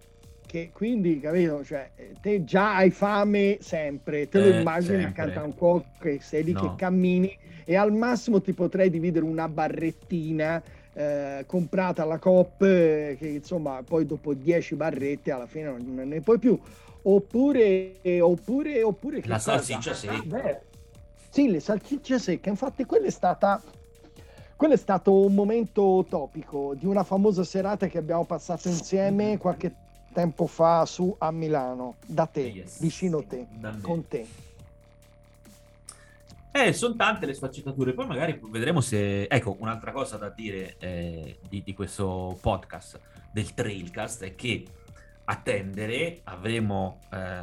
che 0.49 0.71
quindi, 0.73 1.21
capito, 1.21 1.63
cioè, 1.63 1.91
te 2.23 2.43
già 2.43 2.77
hai 2.77 2.91
fame 2.91 3.59
sempre, 3.61 4.31
te 4.31 4.41
lo 4.41 4.47
eh, 4.47 4.61
immagini 4.61 5.03
sempre. 5.03 5.23
accanto 5.23 5.41
a 5.41 5.43
un 5.43 5.55
cuoco 5.55 5.85
che 6.01 6.21
sei 6.23 6.43
lì 6.43 6.53
no. 6.53 6.61
che 6.61 6.71
cammini 6.75 7.37
e 7.67 7.77
al 7.77 7.93
massimo 7.93 8.41
ti 8.41 8.55
potrei 8.55 8.89
dividere 8.89 9.27
una 9.27 9.47
barrettina 9.47 10.63
eh, 10.95 11.45
comprata 11.47 12.03
alla 12.03 12.19
Coop 12.19 12.63
eh, 12.63 13.17
che 13.19 13.27
insomma 13.27 13.83
poi 13.85 14.07
dopo 14.07 14.33
10 14.33 14.75
barrette 14.75 15.31
alla 15.31 15.47
fine 15.47 15.77
non 15.79 16.09
ne 16.09 16.21
puoi 16.23 16.39
più 16.39 16.59
oppure 17.03 18.01
oppure 18.21 18.83
oppure 18.83 19.21
la 19.27 19.39
salsiccia 19.39 19.93
secca 19.93 20.37
ah, 20.37 20.61
sì 21.29 21.51
le 21.51 21.61
salsicce 21.61 22.19
secche 22.19 22.49
infatti 22.49 22.85
quella 22.85 23.07
è 23.07 23.11
stata 23.11 23.63
quello 24.57 24.73
è 24.73 24.79
stato 24.79 25.13
un 25.13 25.35
momento 25.35 26.07
topico 26.09 26.75
di 26.75 26.87
una 26.87 27.05
famosa 27.05 27.45
serata 27.45 27.87
che 27.87 27.99
abbiamo 27.99 28.25
passato 28.25 28.69
insieme 28.69 29.37
qualche 29.37 29.73
tempo 30.19 30.49
fa 30.49 30.85
su 30.85 31.15
a 31.17 31.31
Milano 31.31 31.95
da 32.05 32.27
te 32.27 32.41
yes. 32.41 32.81
vicino 32.81 33.19
a 33.19 33.23
te 33.23 33.47
con 33.81 34.09
te 34.09 34.27
eh, 36.51 36.73
sono 36.73 36.97
tante 36.97 37.27
le 37.27 37.35
sfaccettature. 37.35 37.93
Poi 37.93 38.07
magari 38.07 38.41
vedremo 38.51 38.81
se. 38.81 39.25
Ecco, 39.25 39.57
un'altra 39.61 39.93
cosa 39.93 40.17
da 40.17 40.29
dire 40.31 40.75
eh, 40.79 41.39
di, 41.47 41.63
di, 41.63 41.73
questo 41.73 42.37
podcast 42.41 42.99
del 43.31 43.55
Trailcast 43.55 44.25
è 44.25 44.35
che 44.35 44.67
a 45.25 45.37
tendere 45.37 46.21
avremo 46.25 47.01
eh, 47.13 47.43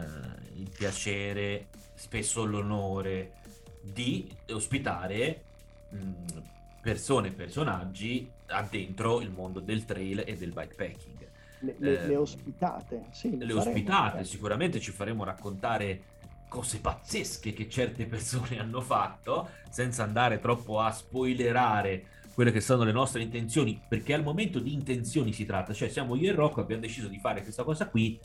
il 0.56 0.70
piacere, 0.76 1.68
spesso 1.94 2.44
l'onore 2.44 3.36
di 3.82 4.30
ospitare 4.50 5.44
mh, 5.92 6.00
persone 6.82 7.30
e 7.30 7.32
personaggi 7.32 8.30
dentro 8.70 9.22
il 9.22 9.30
mondo 9.30 9.62
del 9.62 9.86
trail 9.86 10.24
e 10.26 10.36
del 10.36 10.52
bikepacking. 10.52 11.15
Le, 11.60 11.76
le, 11.78 12.08
le 12.08 12.16
ospitate, 12.16 13.06
sì. 13.12 13.38
Le, 13.38 13.46
le 13.46 13.54
ospitate, 13.54 14.24
sicuramente 14.24 14.80
ci 14.80 14.92
faremo 14.92 15.24
raccontare 15.24 16.14
cose 16.48 16.80
pazzesche 16.80 17.54
che 17.54 17.68
certe 17.70 18.06
persone 18.06 18.60
hanno 18.60 18.82
fatto, 18.82 19.50
senza 19.70 20.04
andare 20.04 20.40
troppo 20.40 20.80
a 20.80 20.92
spoilerare 20.92 22.06
quelle 22.34 22.52
che 22.52 22.62
sono 22.62 22.84
le 22.84 22.92
nostre 22.92 23.22
intenzioni, 23.22 23.82
perché 23.88 24.14
al 24.14 24.24
momento 24.24 24.60
di 24.60 24.74
intenzioni 24.74 25.32
si 25.32 25.46
tratta, 25.46 25.74
cioè 25.74 25.88
siamo 25.88 26.16
io 26.16 26.32
e 26.32 26.36
Rocco, 26.36 26.60
abbiamo 26.60 26.82
deciso 26.82 27.08
di 27.08 27.18
fare 27.18 27.42
questa 27.42 27.64
cosa 27.64 27.88
qui, 27.88 28.20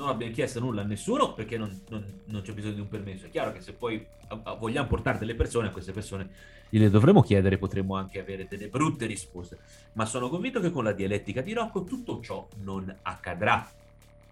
non 0.00 0.08
abbiamo 0.08 0.32
chiesto 0.32 0.60
nulla 0.60 0.80
a 0.80 0.84
nessuno 0.84 1.34
perché 1.34 1.58
non, 1.58 1.78
non, 1.90 2.04
non 2.24 2.40
c'è 2.40 2.52
bisogno 2.52 2.74
di 2.74 2.80
un 2.80 2.88
permesso. 2.88 3.26
È 3.26 3.30
chiaro 3.30 3.52
che 3.52 3.60
se 3.60 3.72
poi 3.72 4.04
a, 4.28 4.40
a, 4.42 4.54
vogliamo 4.54 4.88
portare 4.88 5.18
delle 5.18 5.34
persone, 5.34 5.68
a 5.68 5.70
queste 5.70 5.92
persone 5.92 6.28
gliele 6.70 6.88
dovremo 6.88 7.20
chiedere, 7.20 7.58
potremo 7.58 7.96
anche 7.96 8.18
avere 8.18 8.46
delle 8.48 8.68
brutte 8.68 9.04
risposte, 9.04 9.58
ma 9.92 10.06
sono 10.06 10.30
convinto 10.30 10.60
che 10.60 10.70
con 10.70 10.84
la 10.84 10.92
dialettica 10.92 11.42
di 11.42 11.52
Rocco 11.52 11.84
tutto 11.84 12.20
ciò 12.22 12.48
non 12.62 12.92
accadrà. 13.02 13.68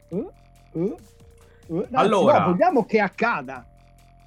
Uh, 0.09 0.31
uh. 0.73 0.97
No, 1.67 1.87
allora, 1.93 2.39
no, 2.39 2.53
vogliamo 2.53 2.87
che 2.87 2.99
accada. 2.99 3.67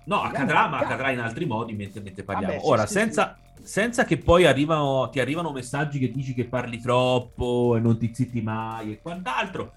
No, 0.04 0.22
accadrà, 0.22 0.68
ma 0.68 0.80
accadrà 0.80 1.10
in 1.10 1.20
altri 1.20 1.46
modi 1.46 1.74
mentre, 1.74 2.02
mentre 2.02 2.24
parliamo. 2.24 2.54
Vabbè, 2.54 2.68
Ora, 2.68 2.86
sì, 2.86 2.94
senza, 2.94 3.36
sì. 3.56 3.68
senza, 3.68 4.04
che 4.04 4.18
poi 4.20 4.46
arrivano, 4.46 5.10
ti 5.10 5.20
arrivano 5.20 5.52
messaggi 5.52 5.98
che 5.98 6.12
dici 6.12 6.36
che 6.36 6.46
parli 6.46 6.80
troppo 6.80 7.76
e 7.76 7.80
non 7.80 7.98
ti 7.98 8.14
zitti 8.14 8.42
mai 8.42 8.92
e 8.92 9.02
quant'altro, 9.02 9.74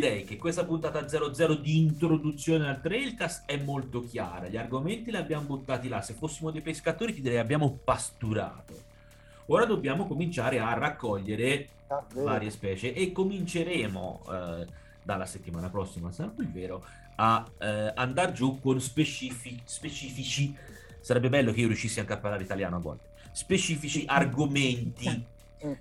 direi 0.00 0.24
che 0.24 0.36
questa 0.36 0.64
puntata 0.64 1.08
00 1.08 1.54
di 1.54 1.78
introduzione 1.78 2.68
al 2.68 2.80
Trailcast 2.80 3.44
è 3.46 3.56
molto 3.56 4.04
chiara. 4.04 4.48
Gli 4.48 4.56
argomenti 4.56 5.10
li 5.10 5.16
abbiamo 5.16 5.46
buttati 5.46 5.88
là. 5.88 6.02
Se 6.02 6.12
fossimo 6.12 6.50
dei 6.50 6.60
pescatori 6.60 7.14
ti 7.14 7.22
direi 7.22 7.38
abbiamo 7.38 7.78
pasturato. 7.82 8.74
Ora 9.46 9.64
dobbiamo 9.64 10.06
cominciare 10.06 10.58
a 10.60 10.74
raccogliere 10.74 11.68
ah, 11.86 12.04
varie 12.14 12.50
specie 12.50 12.92
e 12.92 13.12
cominceremo... 13.12 14.22
Eh, 14.30 14.84
dalla 15.06 15.24
settimana 15.24 15.70
prossima, 15.70 16.10
sarà 16.10 16.30
più 16.30 16.50
vero, 16.50 16.84
a 17.14 17.46
eh, 17.58 17.92
andare 17.94 18.32
giù 18.32 18.58
con 18.60 18.80
specifici, 18.80 19.62
specifici, 19.64 20.54
sarebbe 21.00 21.28
bello 21.28 21.52
che 21.52 21.60
io 21.60 21.68
riuscissi 21.68 22.00
anche 22.00 22.14
a 22.14 22.16
parlare 22.16 22.42
italiano 22.42 22.74
a 22.74 22.80
volte, 22.80 23.10
specifici 23.30 24.02
argomenti, 24.04 25.24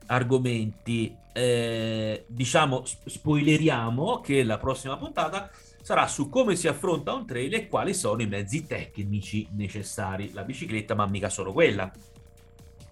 argomenti, 0.07 1.15
eh, 1.33 2.25
diciamo, 2.27 2.83
spoileriamo 2.85 4.21
che 4.21 4.43
la 4.43 4.57
prossima 4.57 4.97
puntata 4.97 5.49
sarà 5.81 6.07
su 6.07 6.29
come 6.29 6.55
si 6.55 6.67
affronta 6.67 7.13
un 7.13 7.27
trail 7.27 7.53
e 7.53 7.67
quali 7.67 7.93
sono 7.93 8.21
i 8.21 8.27
mezzi 8.27 8.65
tecnici 8.65 9.47
necessari. 9.51 10.31
La 10.33 10.43
bicicletta, 10.43 10.95
ma 10.95 11.05
mica 11.05 11.29
solo 11.29 11.53
quella. 11.53 11.91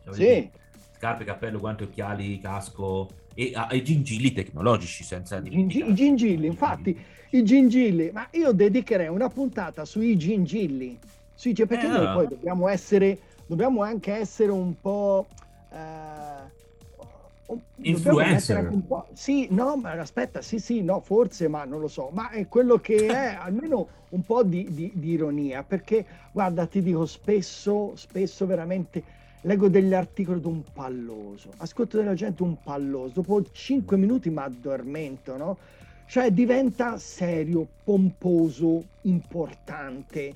Cioè, 0.04 0.13
sì. 0.13 0.50
Scarpe, 0.96 1.24
cappello, 1.24 1.60
guanti, 1.60 1.84
occhiali, 1.84 2.39
casco, 2.39 3.10
e 3.34 3.52
ai 3.56 3.84
gingilli 3.84 4.32
tecnologici 4.32 5.04
senza 5.04 5.39
dimenticare. 5.39 5.91
I 5.91 5.95
gingilli, 5.95 6.45
infatti, 6.47 6.97
i 7.32 7.43
gingilli, 7.43 8.12
ma 8.12 8.28
io 8.32 8.51
dedicherei 8.51 9.07
una 9.07 9.28
puntata 9.28 9.86
sui 9.86 10.16
gingilli, 10.18 10.97
sì, 11.34 11.55
cioè 11.55 11.66
perché 11.66 11.88
eh, 11.88 11.89
noi 11.89 12.14
poi 12.14 12.28
dobbiamo 12.28 12.68
essere, 12.68 13.18
dobbiamo 13.47 13.82
anche 13.82 14.14
essere 14.14 14.51
un 14.51 14.80
po'... 14.80 15.28
Uh, 15.72 16.22
influencer 17.82 18.70
un 18.70 18.86
po'... 18.88 19.08
sì 19.14 19.48
no 19.52 19.76
ma 19.76 19.91
aspetta 19.91 20.41
sì 20.41 20.60
sì 20.60 20.82
no 20.82 21.02
forse 21.02 21.48
ma 21.48 21.66
non 21.66 21.80
lo 21.82 21.88
so 21.88 22.10
ma 22.14 22.30
è 22.30 22.48
quello 22.48 22.78
che 22.80 23.08
è 23.08 23.36
almeno 23.39 23.88
un 24.10 24.22
po' 24.24 24.44
di, 24.44 24.68
di, 24.72 24.91
di 24.94 25.12
ironia 25.12 25.64
perché 25.64 26.06
guarda 26.32 26.66
ti 26.66 26.82
dico 26.82 27.06
spesso 27.06 27.94
spesso 27.96 28.46
veramente 28.46 29.22
leggo 29.44 29.68
degli 29.68 29.94
articoli 29.94 30.39
di 30.39 30.48
un 30.48 30.62
palloso, 30.74 31.50
ascolto 31.58 31.98
della 31.98 32.14
gente 32.14 32.44
un 32.44 32.62
palloso, 32.62 33.22
dopo 33.22 33.44
5 33.52 33.98
minuti 33.98 34.30
mi 34.30 34.38
addormento, 34.38 35.38
no? 35.38 35.58
cioè 36.06 36.32
diventa 36.32 36.98
serio, 36.98 37.68
pomposo, 37.84 38.84
importante. 39.02 40.36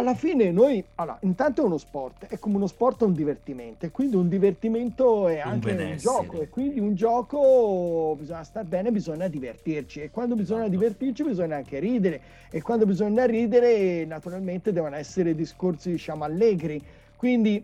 Alla 0.00 0.14
fine 0.14 0.50
noi, 0.50 0.82
allora, 0.94 1.18
intanto 1.24 1.60
è 1.60 1.64
uno 1.66 1.76
sport, 1.76 2.24
è 2.24 2.38
come 2.38 2.56
uno 2.56 2.66
sport, 2.66 3.02
è 3.02 3.04
un 3.04 3.12
divertimento, 3.12 3.84
e 3.84 3.90
quindi 3.90 4.16
un 4.16 4.30
divertimento 4.30 5.28
è 5.28 5.40
anche 5.40 5.72
un, 5.72 5.78
un 5.78 5.96
gioco, 5.98 6.40
e 6.40 6.48
quindi 6.48 6.80
un 6.80 6.94
gioco 6.94 8.16
bisogna 8.18 8.42
stare 8.42 8.66
bene, 8.66 8.92
bisogna 8.92 9.28
divertirci, 9.28 10.00
e 10.00 10.10
quando 10.10 10.36
bisogna 10.36 10.60
esatto. 10.60 10.78
divertirci 10.78 11.22
bisogna 11.22 11.56
anche 11.56 11.78
ridere, 11.80 12.20
e 12.50 12.62
quando 12.62 12.86
bisogna 12.86 13.26
ridere 13.26 14.06
naturalmente 14.06 14.72
devono 14.72 14.96
essere 14.96 15.34
discorsi 15.34 15.90
diciamo 15.90 16.24
allegri, 16.24 16.82
quindi 17.16 17.62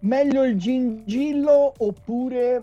meglio 0.00 0.44
il 0.44 0.56
gingillo 0.56 1.74
oppure 1.76 2.62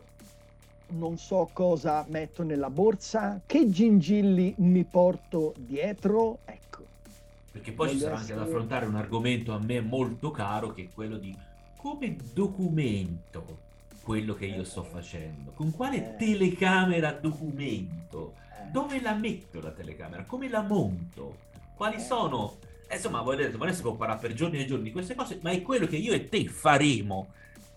non 0.91 1.17
so 1.17 1.49
cosa 1.51 2.05
metto 2.07 2.43
nella 2.43 2.69
borsa, 2.69 3.41
che 3.45 3.69
gingilli 3.69 4.53
mi 4.59 4.85
porto 4.85 5.53
dietro, 5.57 6.37
ecco. 6.45 6.70
Perché 7.51 7.71
poi 7.73 7.87
Voglio 7.87 7.99
ci 7.99 8.05
sarà 8.05 8.17
anche 8.17 8.33
da 8.33 8.43
affrontare 8.43 8.85
un 8.85 8.95
argomento 8.95 9.53
a 9.53 9.59
me 9.59 9.81
molto 9.81 10.31
caro 10.31 10.71
che 10.73 10.83
è 10.83 10.89
quello 10.93 11.17
di 11.17 11.35
come 11.75 12.15
documento 12.33 13.69
quello 14.01 14.33
che 14.33 14.45
io 14.45 14.63
sto 14.63 14.83
facendo, 14.83 15.51
con 15.51 15.71
quale 15.71 15.97
eh. 15.97 16.15
telecamera 16.15 17.11
documento, 17.11 18.33
eh. 18.35 18.69
dove 18.71 18.99
la 18.99 19.13
metto 19.13 19.61
la 19.61 19.71
telecamera, 19.71 20.23
come 20.23 20.49
la 20.49 20.61
monto, 20.61 21.37
quali 21.75 21.95
eh. 21.95 21.99
sono... 21.99 22.57
Eh, 22.87 22.95
insomma, 22.95 23.21
voi 23.21 23.37
detto, 23.37 23.57
ma 23.57 23.71
si 23.71 23.81
può 23.81 23.93
parlare 23.93 24.19
per 24.19 24.33
giorni 24.33 24.59
e 24.59 24.65
giorni 24.65 24.85
di 24.85 24.91
queste 24.91 25.15
cose, 25.15 25.39
ma 25.41 25.51
è 25.51 25.61
quello 25.61 25.85
che 25.85 25.97
io 25.97 26.13
e 26.13 26.27
te 26.27 26.45
faremo 26.47 27.27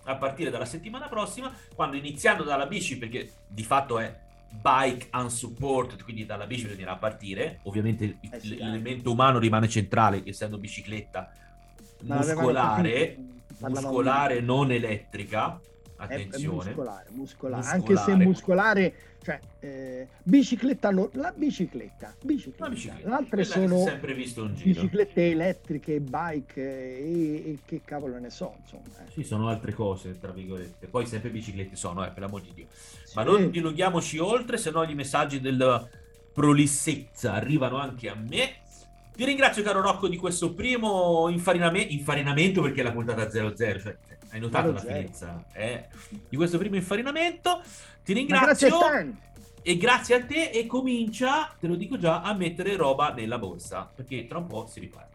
a 0.05 0.17
partire 0.17 0.51
dalla 0.51 0.65
settimana 0.65 1.09
prossima, 1.09 1.53
quando 1.75 1.97
iniziando 1.97 2.43
dalla 2.43 2.67
bici, 2.67 2.99
perché 2.99 3.31
di 3.47 3.63
fatto 3.63 3.99
è 3.99 4.23
bike 4.61 5.09
unsupported, 5.13 6.03
quindi 6.03 6.25
dalla 6.25 6.47
bici 6.47 6.65
bisognerà 6.65 6.97
partire, 6.97 7.61
ovviamente 7.65 8.19
eh 8.21 8.41
sì, 8.41 8.57
l'elemento 8.57 9.11
umano 9.13 9.39
rimane 9.39 9.69
centrale, 9.69 10.23
essendo 10.25 10.59
bicicletta 10.59 11.31
muscolare, 12.03 13.19
muscolare 13.59 14.41
non 14.41 14.71
elettrica, 14.71 15.61
attenzione. 15.97 16.45
È 16.45 16.69
muscolare, 16.69 17.09
muscolare, 17.11 17.67
muscolare, 17.67 17.67
anche 17.67 17.97
se 17.97 18.15
muscolare, 18.17 18.95
cioè 19.23 19.41
eh, 19.61 20.09
bicicletta, 20.23 20.91
no, 20.91 21.11
la 21.15 21.33
bicicletta, 21.35 22.15
bicicletta, 22.23 22.69
bicicletta. 22.69 23.09
l'altra 23.09 23.45
sono 23.45 23.79
sempre 23.85 24.15
visto 24.15 24.43
un 24.43 24.55
giro. 24.55 24.81
biciclette 24.81 25.31
elettriche, 25.31 26.01
bike 26.01 26.63
e, 26.63 27.51
e, 27.51 27.59
che 27.65 27.81
cavolo 27.85 28.19
ne 28.19 28.31
so, 28.31 28.57
insomma. 28.61 29.05
Eh. 29.05 29.11
Sì, 29.11 29.23
sono 29.23 29.49
altre 29.49 29.73
cose, 29.73 30.19
tra 30.19 30.33
virgolette. 30.33 30.87
Poi 30.87 31.07
sempre 31.07 31.31
biciclette 31.31 31.77
sono, 31.77 32.05
eh, 32.05 32.11
per 32.11 32.23
l'amor 32.23 32.43
di 32.43 32.53
Dio. 32.55 32.67
Sì. 32.71 33.13
Ma 33.15 33.23
non 33.23 33.51
dilunghiamoci 33.51 34.19
oltre, 34.19 34.57
se 34.59 34.71
no 34.71 34.83
i 34.83 34.95
messaggi 34.95 35.41
del 35.41 35.89
prolissezza 36.35 37.33
arrivano 37.33 37.79
anche 37.79 38.09
a 38.11 38.17
me. 38.17 38.57
Ti 39.15 39.25
ringrazio 39.25 39.63
caro 39.63 39.81
Rocco 39.81 40.09
di 40.09 40.17
questo 40.17 40.53
primo 40.53 41.29
infariname- 41.29 41.83
infarinamento 41.83 42.61
perché 42.61 42.81
è 42.81 42.85
la 42.85 42.91
puntata 42.91 43.31
00, 43.31 43.55
cioè 43.55 43.97
hai 44.35 44.41
notato 44.41 44.73
la 44.73 44.81
finezza 44.81 45.45
eh, 45.53 45.87
di 46.29 46.37
questo 46.37 46.59
primo 46.59 46.75
infarinamento. 46.75 47.63
Ti 48.03 48.13
ringrazio. 48.13 48.69
Grazie 48.69 49.33
e 49.67 49.79
grazie 49.79 50.17
a 50.17 50.25
te 50.25 50.51
e 50.51 50.67
comincia, 50.67 51.55
te 51.59 51.67
lo 51.67 51.75
dico 51.75 51.97
già, 51.97 52.21
a 52.21 52.35
mettere 52.35 52.77
roba 52.77 53.15
nella 53.15 53.39
borsa, 53.39 53.91
perché 53.95 54.27
tra 54.27 54.37
un 54.37 54.47
po' 54.47 54.67
si 54.67 54.81
riparte. 54.81 55.13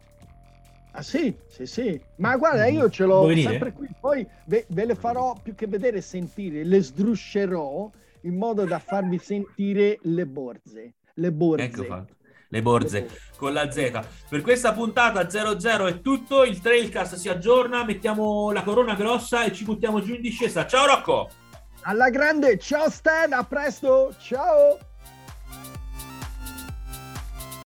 Ah 0.92 1.02
sì, 1.02 1.32
sì, 1.46 1.66
sì. 1.66 2.00
Ma 2.16 2.36
guarda, 2.36 2.66
io 2.66 2.90
ce 2.90 3.04
l'ho 3.04 3.32
sempre 3.36 3.72
qui, 3.72 3.86
poi 4.00 4.26
ve, 4.46 4.64
ve, 4.70 4.86
le 4.86 4.96
farò 4.96 5.36
più 5.40 5.54
che 5.54 5.68
vedere 5.68 6.00
sentire, 6.00 6.64
le 6.64 6.82
sdruscerò 6.82 7.88
in 8.22 8.36
modo 8.36 8.64
da 8.64 8.80
farvi 8.80 9.18
sentire 9.18 9.98
le 10.02 10.26
borse. 10.26 10.94
Le 11.14 11.30
borse. 11.30 11.64
Ecco 11.64 11.84
fatto 11.84 12.14
le 12.50 12.62
borze 12.62 13.08
con 13.36 13.52
la 13.52 13.70
Z. 13.70 14.00
Per 14.28 14.42
questa 14.42 14.72
puntata 14.72 15.28
00 15.28 15.86
è 15.86 16.00
tutto, 16.00 16.44
il 16.44 16.60
Trailcast 16.60 17.16
si 17.16 17.28
aggiorna, 17.28 17.84
mettiamo 17.84 18.50
la 18.52 18.62
corona 18.62 18.94
grossa 18.94 19.44
e 19.44 19.52
ci 19.52 19.64
buttiamo 19.64 20.02
giù 20.02 20.14
in 20.14 20.20
discesa. 20.20 20.66
Ciao 20.66 20.86
Rocco! 20.86 21.30
Alla 21.82 22.10
grande, 22.10 22.58
ciao 22.58 22.90
Stan, 22.90 23.32
a 23.32 23.42
presto, 23.44 24.14
ciao! 24.20 24.89